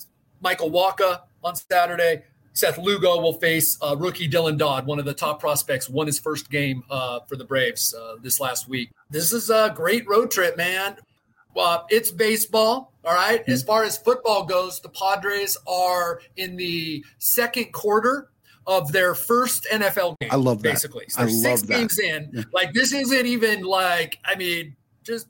Michael 0.44 0.70
Wacha 0.70 1.22
on 1.42 1.56
Saturday. 1.56 2.22
Seth 2.52 2.78
Lugo 2.78 3.20
will 3.20 3.32
face 3.32 3.76
uh, 3.82 3.96
rookie 3.96 4.28
Dylan 4.28 4.56
Dodd, 4.56 4.86
one 4.86 5.00
of 5.00 5.04
the 5.04 5.14
top 5.14 5.40
prospects. 5.40 5.88
Won 5.88 6.06
his 6.06 6.20
first 6.20 6.50
game 6.50 6.84
uh, 6.88 7.20
for 7.26 7.34
the 7.34 7.44
Braves 7.44 7.92
uh, 7.92 8.14
this 8.22 8.38
last 8.38 8.68
week. 8.68 8.90
This 9.10 9.32
is 9.32 9.50
a 9.50 9.72
great 9.74 10.06
road 10.06 10.30
trip, 10.30 10.56
man. 10.56 10.96
Well, 11.54 11.86
it's 11.90 12.12
baseball. 12.12 12.92
All 13.04 13.14
right? 13.14 13.40
mm-hmm. 13.42 13.50
As 13.50 13.64
far 13.64 13.82
as 13.82 13.98
football 13.98 14.44
goes, 14.44 14.80
the 14.80 14.90
Padres 14.90 15.56
are 15.66 16.20
in 16.36 16.56
the 16.56 17.04
second 17.18 17.72
quarter 17.72 18.30
of 18.66 18.92
their 18.92 19.14
first 19.14 19.66
NFL 19.72 20.18
game. 20.20 20.30
I 20.30 20.36
love 20.36 20.62
that. 20.62 20.70
Basically, 20.74 21.06
so 21.08 21.22
I 21.22 21.26
six 21.26 21.62
games 21.62 21.98
in. 21.98 22.30
Yeah. 22.32 22.42
Like 22.52 22.72
this 22.72 22.92
isn't 22.92 23.26
even 23.26 23.62
like 23.62 24.18
I 24.24 24.36
mean, 24.36 24.76
just 25.02 25.26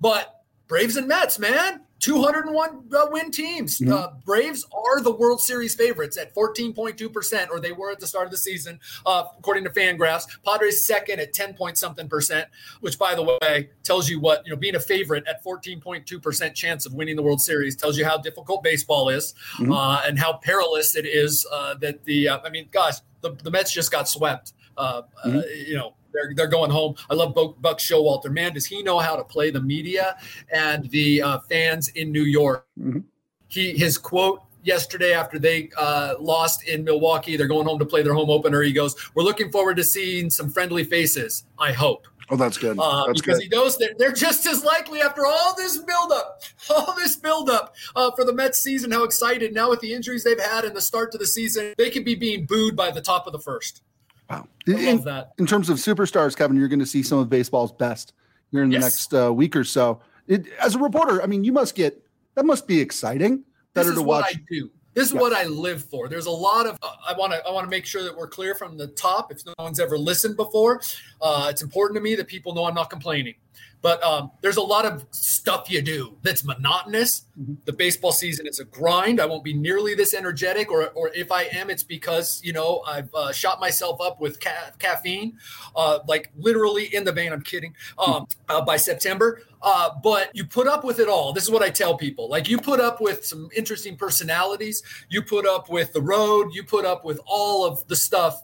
but 0.00 0.42
Braves 0.68 0.96
and 0.96 1.08
Mets, 1.08 1.38
man. 1.38 1.85
201 2.06 2.84
uh, 2.96 3.06
win 3.10 3.32
teams. 3.32 3.80
Mm-hmm. 3.80 3.92
Uh, 3.92 4.06
Braves 4.24 4.64
are 4.72 5.00
the 5.00 5.10
World 5.10 5.40
Series 5.40 5.74
favorites 5.74 6.16
at 6.16 6.32
14.2%, 6.36 7.50
or 7.50 7.58
they 7.58 7.72
were 7.72 7.90
at 7.90 7.98
the 7.98 8.06
start 8.06 8.26
of 8.26 8.30
the 8.30 8.36
season, 8.36 8.78
uh, 9.04 9.24
according 9.36 9.64
to 9.64 9.70
Fangraphs. 9.70 10.24
Padres 10.44 10.86
second 10.86 11.18
at 11.18 11.32
10 11.32 11.54
point 11.54 11.76
something 11.76 12.08
percent, 12.08 12.48
which, 12.78 12.96
by 12.96 13.16
the 13.16 13.38
way, 13.42 13.70
tells 13.82 14.08
you 14.08 14.20
what, 14.20 14.46
you 14.46 14.52
know, 14.52 14.56
being 14.56 14.76
a 14.76 14.80
favorite 14.80 15.26
at 15.26 15.42
14.2% 15.42 16.54
chance 16.54 16.86
of 16.86 16.94
winning 16.94 17.16
the 17.16 17.22
World 17.24 17.40
Series 17.40 17.74
tells 17.74 17.98
you 17.98 18.04
how 18.04 18.16
difficult 18.16 18.62
baseball 18.62 19.08
is 19.08 19.34
mm-hmm. 19.54 19.72
Uh, 19.72 20.00
and 20.06 20.16
how 20.16 20.34
perilous 20.34 20.94
it 20.94 21.06
is 21.06 21.44
uh, 21.52 21.74
that 21.74 22.04
the, 22.04 22.28
uh, 22.28 22.38
I 22.44 22.50
mean, 22.50 22.68
gosh, 22.70 22.94
the, 23.20 23.32
the 23.42 23.50
Mets 23.50 23.72
just 23.72 23.90
got 23.90 24.08
swept. 24.08 24.52
Mm-hmm. 24.78 25.40
you 25.66 25.74
know, 25.74 25.94
they're, 26.16 26.34
they're 26.34 26.46
going 26.46 26.70
home. 26.70 26.94
I 27.10 27.14
love 27.14 27.34
Buck, 27.34 27.78
Showalter. 27.78 28.30
Man, 28.30 28.54
does 28.54 28.66
he 28.66 28.82
know 28.82 28.98
how 28.98 29.16
to 29.16 29.24
play 29.24 29.50
the 29.50 29.60
media 29.60 30.16
and 30.50 30.88
the 30.90 31.22
uh, 31.22 31.38
fans 31.40 31.88
in 31.88 32.10
New 32.10 32.24
York? 32.24 32.66
Mm-hmm. 32.80 33.00
He 33.48 33.76
his 33.78 33.96
quote 33.96 34.42
yesterday 34.64 35.12
after 35.12 35.38
they 35.38 35.70
uh, 35.78 36.14
lost 36.18 36.68
in 36.68 36.84
Milwaukee. 36.84 37.36
They're 37.36 37.46
going 37.46 37.66
home 37.66 37.78
to 37.78 37.86
play 37.86 38.02
their 38.02 38.14
home 38.14 38.30
opener. 38.30 38.62
He 38.62 38.72
goes, 38.72 38.96
"We're 39.14 39.22
looking 39.22 39.52
forward 39.52 39.76
to 39.76 39.84
seeing 39.84 40.30
some 40.30 40.50
friendly 40.50 40.84
faces. 40.84 41.44
I 41.58 41.72
hope." 41.72 42.06
Oh, 42.28 42.36
that's 42.36 42.58
good. 42.58 42.76
Uh, 42.78 43.06
that's 43.06 43.20
because 43.20 43.38
good. 43.38 43.44
he 43.44 43.48
knows 43.56 43.78
that 43.78 43.98
they're 43.98 44.12
just 44.12 44.46
as 44.46 44.64
likely 44.64 45.00
after 45.00 45.24
all 45.24 45.54
this 45.54 45.78
buildup, 45.78 46.42
all 46.70 46.94
this 46.96 47.16
buildup 47.16 47.74
uh, 47.94 48.10
for 48.16 48.24
the 48.24 48.32
Mets 48.32 48.58
season. 48.58 48.90
How 48.90 49.04
excited 49.04 49.54
now 49.54 49.70
with 49.70 49.80
the 49.80 49.92
injuries 49.92 50.24
they've 50.24 50.40
had 50.40 50.64
and 50.64 50.74
the 50.74 50.80
start 50.80 51.12
to 51.12 51.18
the 51.18 51.26
season, 51.26 51.72
they 51.78 51.90
could 51.90 52.04
be 52.04 52.16
being 52.16 52.44
booed 52.44 52.74
by 52.74 52.90
the 52.90 53.00
top 53.00 53.26
of 53.28 53.32
the 53.32 53.38
first. 53.38 53.82
Wow. 54.28 54.48
In, 54.66 55.02
that. 55.04 55.32
in 55.38 55.46
terms 55.46 55.68
of 55.68 55.78
superstars, 55.78 56.36
Kevin, 56.36 56.56
you're 56.56 56.68
going 56.68 56.80
to 56.80 56.86
see 56.86 57.02
some 57.02 57.18
of 57.18 57.28
baseball's 57.28 57.72
best 57.72 58.12
here 58.50 58.62
in 58.62 58.70
the 58.70 58.74
yes. 58.74 58.82
next 58.82 59.14
uh, 59.14 59.32
week 59.32 59.54
or 59.54 59.64
so. 59.64 60.00
It, 60.26 60.46
as 60.60 60.74
a 60.74 60.78
reporter, 60.78 61.22
I 61.22 61.26
mean, 61.26 61.44
you 61.44 61.52
must 61.52 61.74
get 61.74 62.02
that 62.34 62.44
must 62.44 62.66
be 62.66 62.80
exciting. 62.80 63.44
Better 63.74 63.94
to 63.94 64.02
watch. 64.02 64.24
I 64.28 64.40
do. 64.50 64.70
This 64.94 65.08
is 65.08 65.14
yeah. 65.14 65.20
what 65.20 65.34
I 65.34 65.44
live 65.44 65.84
for. 65.84 66.08
There's 66.08 66.26
a 66.26 66.30
lot 66.30 66.66
of 66.66 66.78
uh, 66.82 66.88
I 67.06 67.12
want 67.12 67.32
to 67.32 67.46
I 67.46 67.50
want 67.50 67.66
to 67.66 67.70
make 67.70 67.84
sure 67.84 68.02
that 68.02 68.16
we're 68.16 68.28
clear 68.28 68.54
from 68.54 68.78
the 68.78 68.88
top. 68.88 69.30
If 69.30 69.44
no 69.44 69.52
one's 69.58 69.78
ever 69.78 69.98
listened 69.98 70.36
before, 70.36 70.80
uh, 71.20 71.48
it's 71.50 71.62
important 71.62 71.96
to 71.96 72.00
me 72.00 72.14
that 72.14 72.26
people 72.26 72.54
know 72.54 72.64
I'm 72.64 72.74
not 72.74 72.88
complaining. 72.88 73.34
But 73.82 74.02
um, 74.02 74.32
there's 74.40 74.56
a 74.56 74.62
lot 74.62 74.84
of 74.84 75.06
stuff 75.10 75.70
you 75.70 75.80
do 75.80 76.16
that's 76.22 76.42
monotonous. 76.42 77.26
Mm-hmm. 77.38 77.54
The 77.66 77.72
baseball 77.72 78.10
season 78.10 78.46
is 78.46 78.58
a 78.58 78.64
grind. 78.64 79.20
I 79.20 79.26
won't 79.26 79.44
be 79.44 79.54
nearly 79.54 79.94
this 79.94 80.12
energetic, 80.12 80.72
or, 80.72 80.88
or 80.88 81.10
if 81.14 81.30
I 81.30 81.42
am, 81.44 81.70
it's 81.70 81.84
because 81.84 82.40
you 82.42 82.52
know 82.52 82.82
I've 82.86 83.14
uh, 83.14 83.32
shot 83.32 83.60
myself 83.60 84.00
up 84.00 84.20
with 84.20 84.40
ca- 84.40 84.72
caffeine, 84.78 85.38
uh, 85.76 86.00
like 86.08 86.32
literally 86.36 86.92
in 86.94 87.04
the 87.04 87.12
vein. 87.12 87.32
I'm 87.32 87.42
kidding. 87.42 87.74
Um, 87.98 88.26
uh, 88.48 88.60
by 88.64 88.76
September, 88.76 89.42
uh, 89.62 89.90
but 90.02 90.30
you 90.34 90.44
put 90.44 90.66
up 90.66 90.82
with 90.82 90.98
it 90.98 91.08
all. 91.08 91.32
This 91.32 91.44
is 91.44 91.50
what 91.50 91.62
I 91.62 91.70
tell 91.70 91.96
people. 91.96 92.28
Like 92.28 92.48
you 92.48 92.58
put 92.58 92.80
up 92.80 93.00
with 93.00 93.24
some 93.24 93.48
interesting 93.54 93.96
personalities. 93.96 94.82
You 95.10 95.22
put 95.22 95.46
up 95.46 95.68
with 95.68 95.92
the 95.92 96.02
road. 96.02 96.52
You 96.52 96.64
put 96.64 96.84
up 96.84 97.04
with 97.04 97.20
all 97.26 97.64
of 97.64 97.86
the 97.86 97.96
stuff 97.96 98.42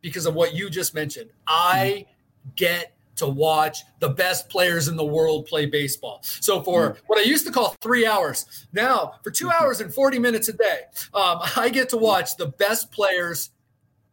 because 0.00 0.26
of 0.26 0.34
what 0.34 0.54
you 0.54 0.70
just 0.70 0.94
mentioned. 0.94 1.30
I 1.46 2.06
mm-hmm. 2.06 2.50
get 2.56 2.97
to 3.18 3.28
watch 3.28 3.82
the 4.00 4.08
best 4.08 4.48
players 4.48 4.88
in 4.88 4.96
the 4.96 5.04
world 5.04 5.46
play 5.46 5.66
baseball. 5.66 6.20
So 6.22 6.62
for 6.62 6.90
mm. 6.90 6.96
what 7.06 7.18
I 7.18 7.22
used 7.22 7.46
to 7.46 7.52
call 7.52 7.76
three 7.80 8.06
hours, 8.06 8.66
now 8.72 9.14
for 9.22 9.30
two 9.30 9.46
mm-hmm. 9.46 9.64
hours 9.64 9.80
and 9.80 9.92
40 9.92 10.18
minutes 10.18 10.48
a 10.48 10.52
day, 10.52 10.80
um, 11.14 11.38
I 11.56 11.68
get 11.68 11.88
to 11.90 11.96
watch 11.96 12.36
the 12.36 12.46
best 12.46 12.90
players 12.90 13.50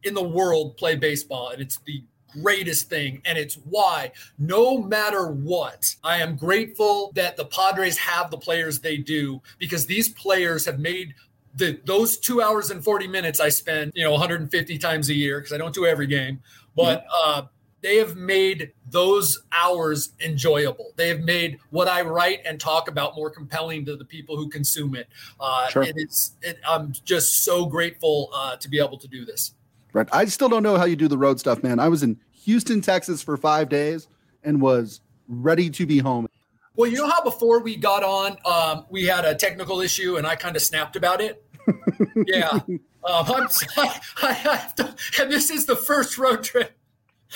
in 0.03 0.13
the 0.13 0.23
world 0.23 0.77
play 0.77 0.95
baseball. 0.95 1.49
And 1.49 1.61
it's 1.61 1.79
the 1.85 2.03
greatest 2.41 2.89
thing. 2.89 3.21
And 3.25 3.37
it's 3.37 3.55
why, 3.55 4.11
no 4.37 4.77
matter 4.77 5.27
what, 5.27 5.95
I 6.03 6.17
am 6.17 6.35
grateful 6.35 7.11
that 7.15 7.37
the 7.37 7.45
Padres 7.45 7.97
have 7.97 8.31
the 8.31 8.37
players 8.37 8.79
they 8.79 8.97
do 8.97 9.41
because 9.57 9.85
these 9.85 10.09
players 10.09 10.65
have 10.65 10.79
made 10.79 11.15
the, 11.55 11.79
those 11.85 12.17
two 12.17 12.41
hours 12.41 12.69
and 12.69 12.83
40 12.83 13.07
minutes 13.07 13.39
I 13.39 13.49
spend, 13.49 13.93
you 13.95 14.03
know, 14.03 14.11
150 14.11 14.77
times 14.77 15.09
a 15.09 15.13
year 15.13 15.39
because 15.39 15.53
I 15.53 15.57
don't 15.57 15.73
do 15.73 15.85
every 15.85 16.07
game. 16.07 16.41
But 16.75 17.05
uh, 17.15 17.43
they 17.85 17.97
have 17.97 18.15
made 18.15 18.71
those 18.89 19.43
hours 19.51 20.13
enjoyable. 20.19 20.93
They 20.95 21.07
have 21.09 21.19
made 21.19 21.59
what 21.69 21.87
I 21.87 22.01
write 22.01 22.39
and 22.43 22.59
talk 22.59 22.89
about 22.89 23.15
more 23.15 23.29
compelling 23.29 23.85
to 23.85 23.95
the 23.95 24.03
people 24.03 24.37
who 24.37 24.49
consume 24.49 24.95
it. 24.95 25.07
Uh, 25.39 25.67
sure. 25.67 25.83
It 25.83 25.93
is. 25.95 26.35
It, 26.41 26.57
I'm 26.67 26.93
just 27.03 27.43
so 27.43 27.67
grateful 27.67 28.31
uh, 28.33 28.55
to 28.55 28.69
be 28.69 28.79
able 28.79 28.97
to 28.97 29.07
do 29.07 29.23
this. 29.23 29.53
Right. 29.93 30.09
I 30.11 30.25
still 30.25 30.49
don't 30.49 30.63
know 30.63 30.79
how 30.79 30.85
you 30.85 30.95
do 30.95 31.07
the 31.07 31.17
road 31.19 31.39
stuff, 31.39 31.61
man. 31.61 31.79
I 31.79 31.89
was 31.89 32.01
in 32.01 32.19
Houston, 32.45 32.81
Texas 32.81 33.21
for 33.21 33.37
five 33.37 33.69
days 33.69 34.07
and 34.43 34.59
was 34.59 35.01
ready 35.27 35.69
to 35.69 35.85
be 35.85 35.99
home. 35.99 36.27
Well, 36.75 36.89
you 36.89 36.97
know 36.97 37.07
how 37.07 37.21
before 37.21 37.59
we 37.59 37.75
got 37.75 38.01
on, 38.01 38.35
um, 38.45 38.87
we 38.89 39.05
had 39.05 39.25
a 39.25 39.35
technical 39.35 39.81
issue 39.81 40.17
and 40.17 40.25
I 40.25 40.35
kind 40.35 40.55
of 40.55 40.63
snapped 40.63 40.95
about 40.95 41.21
it. 41.21 41.45
yeah. 42.25 42.49
Um, 42.49 42.81
I'm, 43.05 43.47
I, 43.77 44.01
I 44.23 44.71
to, 44.77 44.95
and 45.21 45.31
this 45.31 45.51
is 45.51 45.67
the 45.67 45.75
first 45.75 46.17
road 46.17 46.43
trip 46.43 46.75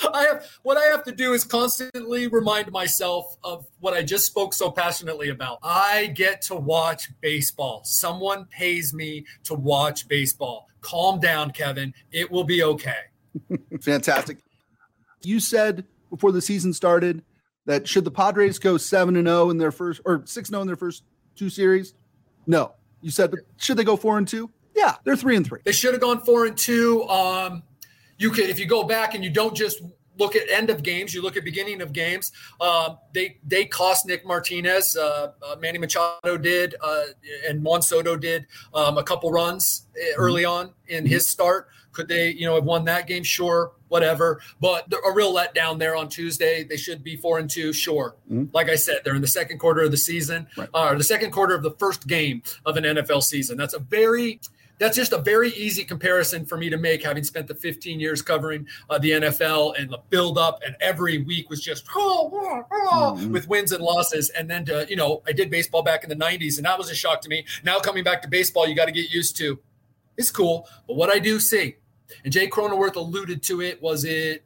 I 0.14 0.22
have 0.24 0.46
what 0.62 0.76
I 0.76 0.84
have 0.84 1.04
to 1.04 1.12
do 1.12 1.32
is 1.32 1.44
constantly 1.44 2.26
remind 2.28 2.70
myself 2.70 3.36
of 3.44 3.66
what 3.80 3.94
I 3.94 4.02
just 4.02 4.26
spoke 4.26 4.54
so 4.54 4.70
passionately 4.70 5.28
about. 5.28 5.58
I 5.62 6.06
get 6.08 6.42
to 6.42 6.54
watch 6.54 7.10
baseball. 7.20 7.82
Someone 7.84 8.46
pays 8.46 8.92
me 8.94 9.24
to 9.44 9.54
watch 9.54 10.08
baseball. 10.08 10.68
Calm 10.80 11.20
down, 11.20 11.50
Kevin. 11.50 11.92
It 12.10 12.30
will 12.30 12.44
be 12.44 12.62
okay. 12.62 12.98
Fantastic. 13.82 14.38
You 15.22 15.40
said 15.40 15.84
before 16.08 16.32
the 16.32 16.40
season 16.40 16.72
started 16.72 17.22
that 17.66 17.86
should 17.86 18.04
the 18.04 18.10
Padres 18.10 18.58
go 18.58 18.76
seven 18.76 19.16
and 19.16 19.26
zero 19.26 19.50
in 19.50 19.58
their 19.58 19.72
first 19.72 20.00
or 20.04 20.22
six 20.24 20.48
zero 20.48 20.62
in 20.62 20.66
their 20.66 20.76
first 20.76 21.04
two 21.36 21.50
series? 21.50 21.94
No, 22.46 22.72
you 23.02 23.10
said, 23.10 23.30
but 23.30 23.40
should 23.56 23.76
they 23.76 23.84
go 23.84 23.96
four 23.96 24.18
and 24.18 24.26
two? 24.26 24.50
Yeah, 24.74 24.96
they're 25.04 25.16
three 25.16 25.36
and 25.36 25.46
three. 25.46 25.60
They 25.64 25.72
should 25.72 25.92
have 25.92 26.00
gone 26.00 26.20
four 26.20 26.46
and 26.46 26.56
two. 26.56 27.06
Um, 27.08 27.62
you 28.20 28.30
could 28.30 28.50
if 28.50 28.58
you 28.58 28.66
go 28.66 28.84
back 28.84 29.14
and 29.14 29.24
you 29.24 29.30
don't 29.30 29.56
just 29.56 29.82
look 30.18 30.36
at 30.36 30.48
end 30.50 30.70
of 30.70 30.82
games, 30.82 31.14
you 31.14 31.22
look 31.22 31.36
at 31.36 31.44
beginning 31.44 31.80
of 31.80 31.92
games. 31.92 32.30
Uh, 32.60 32.96
they 33.12 33.38
they 33.44 33.64
cost 33.64 34.06
Nick 34.06 34.24
Martinez, 34.26 34.96
uh, 34.96 35.32
uh, 35.42 35.56
Manny 35.58 35.78
Machado 35.78 36.36
did, 36.36 36.76
uh, 36.82 37.04
and 37.48 37.64
Juan 37.64 37.82
Soto 37.82 38.16
did 38.16 38.46
um, 38.74 38.98
a 38.98 39.02
couple 39.02 39.32
runs 39.32 39.86
eh, 39.98 40.12
early 40.16 40.44
on 40.44 40.72
in 40.86 41.06
his 41.06 41.28
start. 41.28 41.68
Could 41.92 42.06
they, 42.06 42.30
you 42.30 42.46
know, 42.46 42.54
have 42.54 42.64
won 42.64 42.84
that 42.84 43.08
game? 43.08 43.24
Sure, 43.24 43.72
whatever. 43.88 44.40
But 44.60 44.92
a 44.92 45.12
real 45.12 45.34
letdown 45.34 45.78
there 45.78 45.96
on 45.96 46.08
Tuesday. 46.08 46.62
They 46.62 46.76
should 46.76 47.02
be 47.02 47.16
four 47.16 47.38
and 47.38 47.50
two. 47.50 47.72
Sure. 47.72 48.14
Mm-hmm. 48.30 48.54
Like 48.54 48.68
I 48.68 48.76
said, 48.76 48.98
they're 49.04 49.16
in 49.16 49.22
the 49.22 49.26
second 49.26 49.58
quarter 49.58 49.80
of 49.80 49.90
the 49.90 49.96
season, 49.96 50.46
right. 50.56 50.68
uh, 50.72 50.90
or 50.90 50.96
the 50.96 51.04
second 51.04 51.32
quarter 51.32 51.54
of 51.54 51.64
the 51.64 51.72
first 51.72 52.06
game 52.06 52.42
of 52.64 52.76
an 52.76 52.84
NFL 52.84 53.24
season. 53.24 53.56
That's 53.56 53.74
a 53.74 53.80
very 53.80 54.40
that's 54.80 54.96
just 54.96 55.12
a 55.12 55.18
very 55.18 55.50
easy 55.50 55.84
comparison 55.84 56.46
for 56.46 56.56
me 56.56 56.70
to 56.70 56.78
make, 56.78 57.04
having 57.04 57.22
spent 57.22 57.46
the 57.46 57.54
15 57.54 58.00
years 58.00 58.22
covering 58.22 58.66
uh, 58.88 58.98
the 58.98 59.10
NFL 59.10 59.78
and 59.78 59.90
the 59.90 59.98
build 60.08 60.38
up, 60.38 60.62
and 60.66 60.74
every 60.80 61.18
week 61.18 61.50
was 61.50 61.60
just 61.60 61.84
oh, 61.94 62.30
oh, 62.32 62.62
oh, 62.72 63.16
mm-hmm. 63.16 63.30
with 63.30 63.46
wins 63.46 63.72
and 63.72 63.84
losses. 63.84 64.30
And 64.30 64.50
then 64.50 64.64
to, 64.64 64.86
you 64.88 64.96
know, 64.96 65.22
I 65.26 65.32
did 65.32 65.50
baseball 65.50 65.82
back 65.82 66.02
in 66.02 66.08
the 66.08 66.16
90s, 66.16 66.56
and 66.56 66.64
that 66.64 66.78
was 66.78 66.90
a 66.90 66.94
shock 66.94 67.20
to 67.20 67.28
me. 67.28 67.44
Now 67.62 67.78
coming 67.78 68.02
back 68.02 68.22
to 68.22 68.28
baseball, 68.28 68.66
you 68.66 68.74
got 68.74 68.86
to 68.86 68.92
get 68.92 69.10
used 69.10 69.36
to. 69.36 69.58
It's 70.16 70.30
cool, 70.30 70.66
but 70.86 70.96
what 70.96 71.10
I 71.10 71.18
do 71.18 71.38
see, 71.38 71.76
and 72.24 72.32
Jay 72.32 72.48
Cronenworth 72.48 72.96
alluded 72.96 73.42
to 73.44 73.60
it, 73.60 73.80
was 73.82 74.04
it 74.04 74.44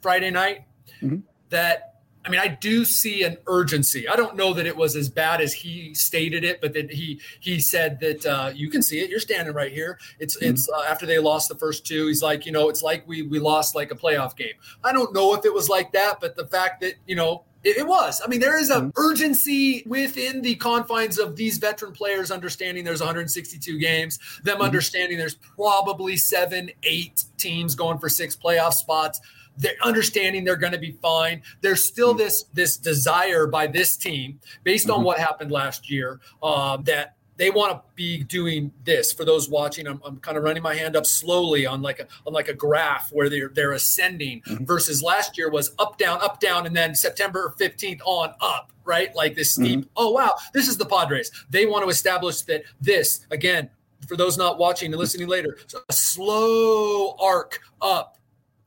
Friday 0.00 0.30
night 0.30 0.60
mm-hmm. 1.02 1.18
that 1.50 1.91
I 2.24 2.28
mean, 2.28 2.40
I 2.40 2.48
do 2.48 2.84
see 2.84 3.24
an 3.24 3.36
urgency. 3.46 4.06
I 4.08 4.14
don't 4.14 4.36
know 4.36 4.54
that 4.54 4.66
it 4.66 4.76
was 4.76 4.94
as 4.94 5.08
bad 5.08 5.40
as 5.40 5.52
he 5.52 5.94
stated 5.94 6.44
it, 6.44 6.60
but 6.60 6.72
that 6.74 6.92
he 6.92 7.20
he 7.40 7.60
said 7.60 7.98
that 8.00 8.24
uh, 8.24 8.52
you 8.54 8.70
can 8.70 8.82
see 8.82 9.00
it. 9.00 9.10
You're 9.10 9.20
standing 9.20 9.54
right 9.54 9.72
here. 9.72 9.98
It's 10.18 10.36
mm-hmm. 10.36 10.52
it's 10.52 10.68
uh, 10.68 10.82
after 10.88 11.04
they 11.06 11.18
lost 11.18 11.48
the 11.48 11.56
first 11.56 11.84
two. 11.84 12.06
He's 12.06 12.22
like, 12.22 12.46
you 12.46 12.52
know, 12.52 12.68
it's 12.68 12.82
like 12.82 13.06
we 13.08 13.22
we 13.22 13.38
lost 13.38 13.74
like 13.74 13.90
a 13.90 13.96
playoff 13.96 14.36
game. 14.36 14.54
I 14.84 14.92
don't 14.92 15.12
know 15.12 15.34
if 15.34 15.44
it 15.44 15.52
was 15.52 15.68
like 15.68 15.92
that, 15.92 16.20
but 16.20 16.36
the 16.36 16.46
fact 16.46 16.80
that 16.82 16.94
you 17.06 17.16
know 17.16 17.44
it, 17.64 17.86
was. 17.86 18.20
I 18.24 18.28
mean, 18.28 18.40
there 18.40 18.58
is 18.58 18.70
an 18.70 18.90
mm-hmm. 18.90 19.00
urgency 19.00 19.84
within 19.86 20.42
the 20.42 20.56
confines 20.56 21.18
of 21.18 21.36
these 21.36 21.58
veteran 21.58 21.92
players 21.92 22.30
understanding 22.30 22.84
there's 22.84 23.00
162 23.00 23.78
games, 23.78 24.18
them 24.42 24.54
mm-hmm. 24.54 24.64
understanding 24.64 25.18
there's 25.18 25.36
probably 25.36 26.16
seven, 26.16 26.70
eight 26.82 27.24
teams 27.36 27.74
going 27.74 27.98
for 27.98 28.08
six 28.08 28.36
playoff 28.36 28.72
spots 28.74 29.20
they're 29.56 29.72
understanding 29.82 30.44
they're 30.44 30.56
going 30.56 30.72
to 30.72 30.78
be 30.78 30.92
fine. 31.02 31.42
There's 31.60 31.84
still 31.84 32.10
mm-hmm. 32.10 32.18
this 32.18 32.44
this 32.54 32.76
desire 32.76 33.46
by 33.46 33.66
this 33.66 33.96
team, 33.96 34.40
based 34.64 34.90
on 34.90 34.98
mm-hmm. 34.98 35.06
what 35.06 35.18
happened 35.18 35.50
last 35.50 35.90
year, 35.90 36.20
um, 36.42 36.84
that 36.84 37.16
they 37.36 37.50
want 37.50 37.72
to 37.72 37.82
be 37.94 38.22
doing 38.24 38.72
this. 38.84 39.12
For 39.12 39.24
those 39.24 39.48
watching, 39.48 39.86
I'm, 39.86 40.00
I'm 40.04 40.18
kind 40.18 40.36
of 40.36 40.44
running 40.44 40.62
my 40.62 40.74
hand 40.74 40.96
up 40.96 41.06
slowly 41.06 41.66
on 41.66 41.82
like 41.82 42.00
a 42.00 42.06
on 42.26 42.32
like 42.32 42.48
a 42.48 42.54
graph 42.54 43.10
where 43.12 43.28
they're 43.28 43.48
they're 43.48 43.72
ascending. 43.72 44.42
Mm-hmm. 44.42 44.64
Versus 44.64 45.02
last 45.02 45.36
year 45.38 45.50
was 45.50 45.74
up 45.78 45.98
down 45.98 46.20
up 46.22 46.40
down, 46.40 46.66
and 46.66 46.76
then 46.76 46.94
September 46.94 47.54
15th 47.58 48.00
on 48.04 48.34
up. 48.40 48.70
Right, 48.84 49.14
like 49.14 49.36
this 49.36 49.54
steep. 49.54 49.80
Mm-hmm. 49.80 49.88
Oh 49.96 50.10
wow, 50.10 50.34
this 50.52 50.66
is 50.66 50.76
the 50.76 50.86
Padres. 50.86 51.30
They 51.50 51.66
want 51.66 51.84
to 51.84 51.88
establish 51.88 52.42
that 52.42 52.64
this 52.80 53.26
again. 53.30 53.70
For 54.08 54.16
those 54.16 54.36
not 54.36 54.58
watching 54.58 54.92
and 54.92 54.98
listening 54.98 55.28
later, 55.28 55.58
a 55.88 55.92
slow 55.92 57.16
arc 57.20 57.60
up 57.80 58.18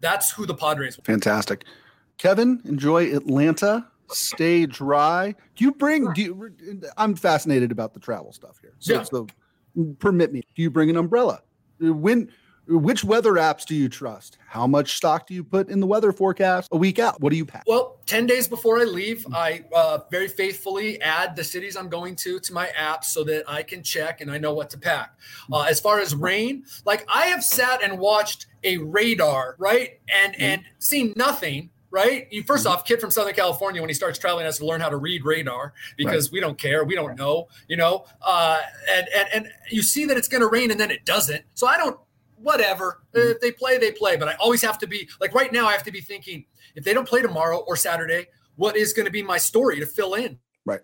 that's 0.05 0.31
who 0.31 0.45
the 0.45 0.53
Padres. 0.53 0.97
Was. 0.97 1.05
Fantastic, 1.05 1.65
Kevin. 2.17 2.61
Enjoy 2.65 3.13
Atlanta. 3.13 3.87
Stay 4.11 4.67
dry. 4.67 5.33
Do 5.55 5.65
you 5.65 5.71
bring? 5.71 6.13
Do 6.13 6.21
you? 6.21 6.51
I'm 6.97 7.15
fascinated 7.15 7.71
about 7.71 7.93
the 7.93 7.99
travel 7.99 8.31
stuff 8.31 8.59
here. 8.61 8.73
So, 8.79 8.93
yeah. 8.93 9.03
so 9.03 9.27
permit 9.99 10.31
me. 10.31 10.43
Do 10.55 10.61
you 10.61 10.69
bring 10.69 10.89
an 10.89 10.95
umbrella? 10.95 11.41
When? 11.79 12.31
Which 12.67 13.03
weather 13.03 13.33
apps 13.33 13.65
do 13.65 13.75
you 13.75 13.89
trust? 13.89 14.37
How 14.47 14.65
much 14.65 14.97
stock 14.97 15.27
do 15.27 15.33
you 15.33 15.43
put 15.43 15.69
in 15.69 15.79
the 15.79 15.87
weather 15.87 16.11
forecast 16.11 16.69
a 16.71 16.77
week 16.77 16.99
out? 16.99 17.21
What 17.21 17.31
do 17.31 17.37
you 17.37 17.45
pack? 17.45 17.63
Well, 17.67 17.97
10 18.05 18.25
days 18.25 18.47
before 18.47 18.79
I 18.79 18.83
leave, 18.83 19.25
I 19.33 19.65
uh, 19.73 19.99
very 20.09 20.27
faithfully 20.27 20.99
add 21.01 21.35
the 21.35 21.43
cities 21.43 21.75
I'm 21.75 21.89
going 21.89 22.15
to 22.17 22.39
to 22.39 22.53
my 22.53 22.67
app 22.69 23.03
so 23.05 23.23
that 23.25 23.43
I 23.47 23.63
can 23.63 23.83
check 23.83 24.21
and 24.21 24.31
I 24.31 24.37
know 24.37 24.53
what 24.53 24.69
to 24.71 24.77
pack. 24.77 25.15
Uh, 25.51 25.61
as 25.63 25.79
far 25.79 25.99
as 25.99 26.15
rain, 26.15 26.65
like 26.85 27.05
I 27.07 27.27
have 27.27 27.43
sat 27.43 27.83
and 27.83 27.99
watched 27.99 28.47
a 28.63 28.77
radar, 28.77 29.55
right? 29.59 29.99
And 30.11 30.33
mm-hmm. 30.33 30.43
and 30.43 30.63
seen 30.79 31.13
nothing 31.15 31.69
right? 31.95 32.27
You 32.29 32.43
1st 32.43 32.57
mm-hmm. 32.57 32.67
off, 32.67 32.85
kid 32.85 32.99
from 32.99 33.09
Southern 33.09 33.33
California, 33.33 33.81
when 33.81 33.89
he 33.89 33.93
starts 33.93 34.19
traveling, 34.19 34.43
has 34.43 34.57
to 34.57 34.65
learn 34.65 34.81
how 34.81 34.89
to 34.89 34.97
read 34.97 35.23
radar 35.23 35.73
because 35.95 36.27
right. 36.27 36.33
we 36.33 36.39
don't 36.41 36.57
care, 36.57 36.83
we 36.83 36.93
don't 36.93 37.17
know, 37.17 37.47
you 37.69 37.77
know. 37.77 38.05
Uh, 38.21 38.59
and 38.91 39.07
and 39.15 39.27
and 39.33 39.47
you 39.71 39.81
see 39.81 40.03
that 40.05 40.17
it's 40.17 40.27
going 40.27 40.41
to 40.41 40.47
rain, 40.47 40.71
and 40.71 40.79
then 40.79 40.91
it 40.91 41.05
doesn't. 41.05 41.45
So 41.53 41.67
I 41.67 41.77
don't. 41.77 41.97
Whatever. 42.45 43.01
Mm-hmm. 43.15 43.31
If 43.31 43.41
they 43.41 43.51
play, 43.51 43.79
they 43.79 43.91
play. 43.91 44.17
But 44.17 44.27
I 44.27 44.35
always 44.35 44.61
have 44.61 44.77
to 44.77 44.87
be 44.87 45.09
like 45.19 45.33
right 45.33 45.51
now. 45.51 45.65
I 45.65 45.71
have 45.71 45.81
to 45.81 45.91
be 45.91 45.99
thinking 45.99 46.45
if 46.75 46.83
they 46.83 46.93
don't 46.93 47.07
play 47.07 47.23
tomorrow 47.23 47.57
or 47.67 47.75
Saturday, 47.75 48.27
what 48.55 48.77
is 48.77 48.93
going 48.93 49.07
to 49.07 49.11
be 49.11 49.23
my 49.23 49.39
story 49.39 49.79
to 49.79 49.85
fill 49.87 50.13
in? 50.13 50.37
Right. 50.63 50.81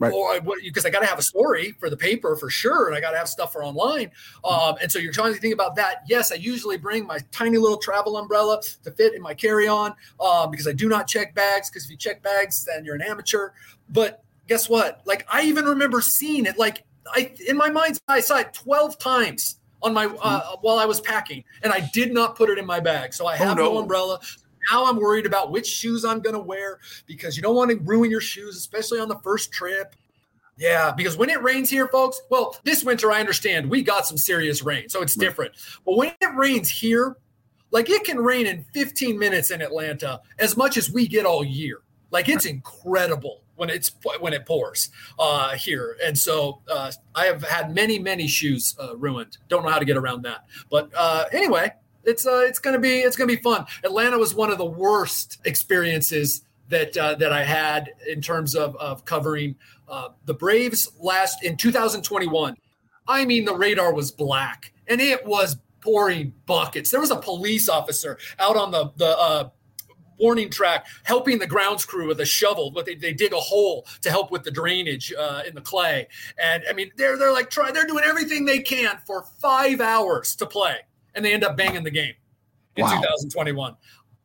Right. 0.00 0.12
Or 0.12 0.40
because 0.40 0.84
I 0.84 0.90
got 0.90 1.00
to 1.00 1.06
have 1.06 1.20
a 1.20 1.22
story 1.22 1.76
for 1.78 1.88
the 1.88 1.96
paper 1.96 2.34
for 2.34 2.50
sure, 2.50 2.88
and 2.88 2.96
I 2.96 3.00
got 3.00 3.12
to 3.12 3.18
have 3.18 3.28
stuff 3.28 3.52
for 3.52 3.62
online. 3.62 4.10
Um, 4.44 4.74
and 4.82 4.90
so 4.90 4.98
you're 4.98 5.12
trying 5.12 5.32
to 5.32 5.38
think 5.38 5.54
about 5.54 5.76
that. 5.76 6.02
Yes, 6.08 6.32
I 6.32 6.34
usually 6.34 6.76
bring 6.76 7.06
my 7.06 7.20
tiny 7.30 7.56
little 7.56 7.78
travel 7.78 8.16
umbrella 8.16 8.60
to 8.82 8.90
fit 8.90 9.14
in 9.14 9.22
my 9.22 9.32
carry-on 9.32 9.94
um, 10.18 10.50
because 10.50 10.66
I 10.66 10.72
do 10.72 10.88
not 10.88 11.06
check 11.06 11.36
bags. 11.36 11.70
Because 11.70 11.84
if 11.84 11.90
you 11.92 11.96
check 11.96 12.20
bags, 12.20 12.64
then 12.64 12.84
you're 12.84 12.96
an 12.96 13.00
amateur. 13.00 13.50
But 13.88 14.24
guess 14.48 14.68
what? 14.68 15.02
Like 15.04 15.24
I 15.30 15.42
even 15.42 15.64
remember 15.66 16.00
seeing 16.00 16.46
it. 16.46 16.58
Like 16.58 16.82
I 17.14 17.32
in 17.46 17.56
my 17.56 17.70
mind's 17.70 18.00
eye, 18.08 18.16
I 18.16 18.20
saw 18.20 18.38
it 18.38 18.52
12 18.52 18.98
times 18.98 19.60
on 19.86 19.94
my 19.94 20.06
uh, 20.06 20.08
mm-hmm. 20.08 20.54
while 20.60 20.78
I 20.78 20.84
was 20.84 21.00
packing, 21.00 21.44
and 21.62 21.72
I 21.72 21.88
did 21.92 22.12
not 22.12 22.36
put 22.36 22.50
it 22.50 22.58
in 22.58 22.66
my 22.66 22.80
bag. 22.80 23.14
So 23.14 23.26
I 23.26 23.34
oh, 23.34 23.36
have 23.38 23.58
oh, 23.58 23.62
no. 23.62 23.72
no 23.72 23.78
umbrella 23.78 24.20
now 24.70 24.86
I'm 24.86 24.96
worried 24.96 25.26
about 25.26 25.50
which 25.50 25.66
shoes 25.66 26.04
I'm 26.04 26.20
going 26.20 26.34
to 26.34 26.40
wear 26.40 26.78
because 27.06 27.36
you 27.36 27.42
don't 27.42 27.54
want 27.54 27.70
to 27.70 27.76
ruin 27.78 28.10
your 28.10 28.20
shoes, 28.20 28.56
especially 28.56 29.00
on 29.00 29.08
the 29.08 29.18
first 29.18 29.52
trip. 29.52 29.94
Yeah, 30.58 30.92
because 30.96 31.16
when 31.16 31.28
it 31.28 31.42
rains 31.42 31.68
here, 31.68 31.86
folks, 31.88 32.20
well, 32.30 32.58
this 32.64 32.82
winter, 32.82 33.12
I 33.12 33.20
understand 33.20 33.68
we 33.68 33.82
got 33.82 34.06
some 34.06 34.16
serious 34.16 34.62
rain, 34.62 34.88
so 34.88 35.02
it's 35.02 35.14
different. 35.14 35.52
But 35.84 35.96
when 35.96 36.12
it 36.20 36.34
rains 36.34 36.70
here, 36.70 37.16
like 37.72 37.90
it 37.90 38.04
can 38.04 38.18
rain 38.18 38.46
in 38.46 38.64
15 38.72 39.18
minutes 39.18 39.50
in 39.50 39.60
Atlanta 39.60 40.20
as 40.38 40.56
much 40.56 40.78
as 40.78 40.90
we 40.90 41.06
get 41.06 41.26
all 41.26 41.44
year. 41.44 41.80
Like 42.10 42.28
it's 42.30 42.46
incredible 42.46 43.42
when 43.56 43.70
it's 43.70 43.92
when 44.20 44.32
it 44.32 44.46
pours 44.46 44.90
uh, 45.18 45.54
here, 45.54 45.96
and 46.04 46.16
so 46.16 46.62
uh, 46.70 46.92
I 47.14 47.26
have 47.26 47.42
had 47.42 47.74
many 47.74 47.98
many 47.98 48.26
shoes 48.26 48.76
uh, 48.80 48.96
ruined. 48.96 49.38
Don't 49.48 49.64
know 49.64 49.70
how 49.70 49.78
to 49.78 49.84
get 49.84 49.96
around 49.96 50.22
that, 50.22 50.44
but 50.70 50.90
uh, 50.96 51.24
anyway, 51.32 51.72
it's 52.04 52.26
uh, 52.26 52.44
it's 52.46 52.58
gonna 52.58 52.78
be 52.78 53.00
it's 53.00 53.16
gonna 53.16 53.28
be 53.28 53.36
fun. 53.36 53.66
Atlanta 53.84 54.18
was 54.18 54.34
one 54.34 54.50
of 54.50 54.58
the 54.58 54.66
worst 54.66 55.38
experiences 55.44 56.42
that 56.68 56.96
uh, 56.96 57.14
that 57.16 57.32
I 57.32 57.44
had 57.44 57.90
in 58.08 58.20
terms 58.20 58.54
of 58.54 58.76
of 58.76 59.04
covering 59.04 59.56
the 60.24 60.34
Braves 60.34 60.90
last 60.98 61.44
in 61.44 61.56
2021. 61.56 62.56
I 63.08 63.24
mean, 63.24 63.44
the 63.44 63.54
radar 63.54 63.94
was 63.94 64.10
black 64.10 64.72
and 64.88 65.00
it 65.00 65.24
was 65.24 65.56
pouring 65.80 66.32
buckets. 66.46 66.90
There 66.90 67.00
was 67.00 67.12
a 67.12 67.16
police 67.16 67.68
officer 67.68 68.18
out 68.38 68.56
on 68.56 68.72
the 68.72 68.90
the 68.96 69.52
warning 70.18 70.50
track 70.50 70.86
helping 71.04 71.38
the 71.38 71.46
grounds 71.46 71.84
crew 71.84 72.08
with 72.08 72.20
a 72.20 72.26
shovel 72.26 72.70
but 72.70 72.86
they, 72.86 72.94
they 72.94 73.12
dig 73.12 73.32
a 73.32 73.40
hole 73.40 73.86
to 74.00 74.10
help 74.10 74.30
with 74.30 74.42
the 74.42 74.50
drainage 74.50 75.12
uh, 75.18 75.42
in 75.46 75.54
the 75.54 75.60
clay 75.60 76.06
and 76.42 76.62
i 76.68 76.72
mean 76.72 76.90
they're 76.96 77.16
they're 77.18 77.32
like 77.32 77.50
trying 77.50 77.72
they're 77.72 77.86
doing 77.86 78.04
everything 78.04 78.44
they 78.44 78.58
can 78.58 78.98
for 79.06 79.22
five 79.40 79.80
hours 79.80 80.34
to 80.34 80.46
play 80.46 80.76
and 81.16 81.24
they 81.24 81.32
end 81.32 81.42
up 81.42 81.56
banging 81.56 81.82
the 81.82 81.90
game 81.90 82.14
in 82.76 82.84
wow. 82.84 82.90
2021. 83.00 83.76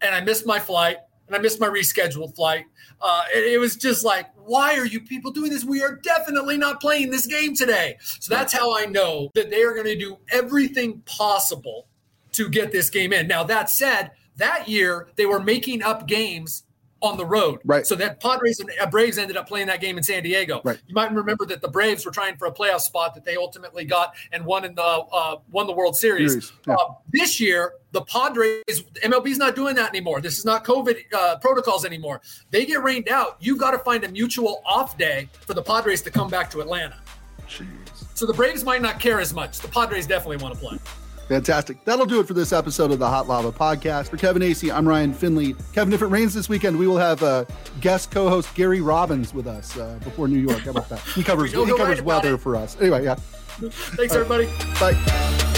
And 0.02 0.14
I 0.14 0.22
missed 0.22 0.46
my 0.46 0.60
flight 0.60 0.98
and 1.28 1.36
I 1.36 1.40
missed 1.40 1.60
my 1.60 1.68
rescheduled 1.68 2.36
flight. 2.36 2.66
Uh, 3.02 3.24
it, 3.34 3.54
it, 3.54 3.58
was 3.58 3.76
just 3.76 4.04
like, 4.04 4.28
why 4.36 4.78
are 4.78 4.86
you 4.86 5.00
people 5.00 5.32
doing 5.32 5.50
this? 5.50 5.64
We 5.64 5.82
are 5.82 5.96
definitely 5.96 6.58
not 6.58 6.82
playing 6.82 7.10
this 7.10 7.26
game 7.26 7.56
today. 7.56 7.98
So 8.20 8.34
that's 8.34 8.54
how 8.54 8.78
I 8.78 8.86
know 8.86 9.30
that 9.34 9.50
they 9.50 9.64
are 9.64 9.74
going 9.74 9.88
to 9.88 9.98
do 9.98 10.18
everything 10.32 11.02
possible 11.06 11.88
to 12.34 12.50
get 12.50 12.72
this 12.72 12.90
game 12.90 13.12
in. 13.14 13.28
Now, 13.28 13.44
that 13.46 13.70
said, 13.70 14.12
that 14.38 14.68
year 14.68 15.10
they 15.16 15.26
were 15.26 15.40
making 15.40 15.84
up 15.84 16.08
games 16.08 16.64
on 17.02 17.18
the 17.18 17.26
road. 17.26 17.60
Right. 17.66 17.86
So 17.86 17.96
that 17.96 18.20
Padres 18.20 18.60
and 18.60 18.70
uh, 18.80 18.86
Braves 18.86 19.18
ended 19.18 19.36
up 19.36 19.48
playing 19.48 19.68
that 19.68 19.82
game 19.82 19.98
in 19.98 20.04
San 20.04 20.24
Diego. 20.24 20.62
Right. 20.64 20.80
You 20.88 20.94
might 20.94 21.12
remember 21.12 21.46
that 21.48 21.62
the 21.62 21.68
Braves 21.68 22.06
were 22.06 22.12
trying 22.12 22.38
for 22.38 22.46
a 22.46 22.52
playoff 22.52 22.82
spot 22.82 23.16
that 23.16 23.26
they 23.26 23.36
ultimately 23.36 23.86
got 23.86 24.14
and 24.32 24.46
won 24.46 24.66
in 24.66 24.76
the 24.76 24.82
uh, 24.82 25.38
won 25.52 25.68
the 25.68 25.74
World 25.74 25.96
Series. 25.96 26.32
Series. 26.32 26.54
Yeah. 26.68 26.76
Uh, 26.76 26.94
this 27.12 27.40
year, 27.40 27.74
the 27.92 28.04
Padres 28.04 28.64
MLB's 29.04 29.38
not 29.38 29.56
doing 29.56 29.76
that 29.76 29.90
anymore. 29.90 30.22
This 30.22 30.38
is 30.38 30.46
not 30.46 30.64
COVID 30.64 30.98
uh, 31.14 31.38
protocols 31.40 31.86
anymore. 31.86 32.22
They 32.52 32.66
get 32.66 32.84
rained 32.84 33.10
out. 33.10 33.38
You've 33.40 33.60
got 33.60 33.72
to 33.72 33.80
find 33.80 34.04
a 34.04 34.10
mutual 34.10 34.62
off 34.66 34.98
day 34.98 35.28
for 35.32 35.54
the 35.54 35.64
Padres 35.64 36.02
to 36.04 36.12
come 36.12 36.30
back 36.30 36.52
to 36.52 36.62
Atlanta. 36.62 36.98
Jeez. 37.48 37.68
So 38.14 38.26
the 38.26 38.34
Braves 38.34 38.64
might 38.64 38.82
not 38.82 39.00
care 39.00 39.20
as 39.20 39.34
much. 39.34 39.60
The 39.60 39.68
Padres 39.68 40.06
definitely 40.06 40.38
want 40.38 40.54
to 40.54 40.60
play. 40.60 40.78
Fantastic. 41.32 41.82
That'll 41.86 42.06
do 42.06 42.20
it 42.20 42.28
for 42.28 42.34
this 42.34 42.52
episode 42.52 42.92
of 42.92 43.00
the 43.00 43.08
Hot 43.08 43.26
Lava 43.26 43.54
Podcast. 43.54 44.10
For 44.10 44.18
Kevin 44.18 44.42
Acee, 44.42 44.70
I'm 44.70 44.86
Ryan 44.86 45.14
Finley. 45.14 45.56
Kevin, 45.72 45.94
if 45.94 46.02
it 46.02 46.08
rains 46.08 46.34
this 46.34 46.50
weekend, 46.50 46.78
we 46.78 46.88
will 46.88 46.98
have 46.98 47.24
uh, 47.24 47.46
guest 47.80 48.12
co-host 48.12 48.54
Gary 48.54 48.82
Robbins 48.82 49.34
with 49.34 49.48
us 49.48 49.78
uh, 49.78 49.98
before 50.04 50.28
New 50.28 50.40
York. 50.40 50.60
How 50.60 50.72
about 50.72 50.90
that? 50.90 51.00
He 51.00 51.24
covers 51.24 51.54
he 51.54 51.78
covers 51.78 52.02
weather 52.02 52.38
for 52.38 52.58
us. 52.58 52.76
Anyway, 52.82 53.06
yeah. 53.06 53.16
Thanks, 53.16 54.14
everybody. 54.14 54.48
Bye. 54.78 55.58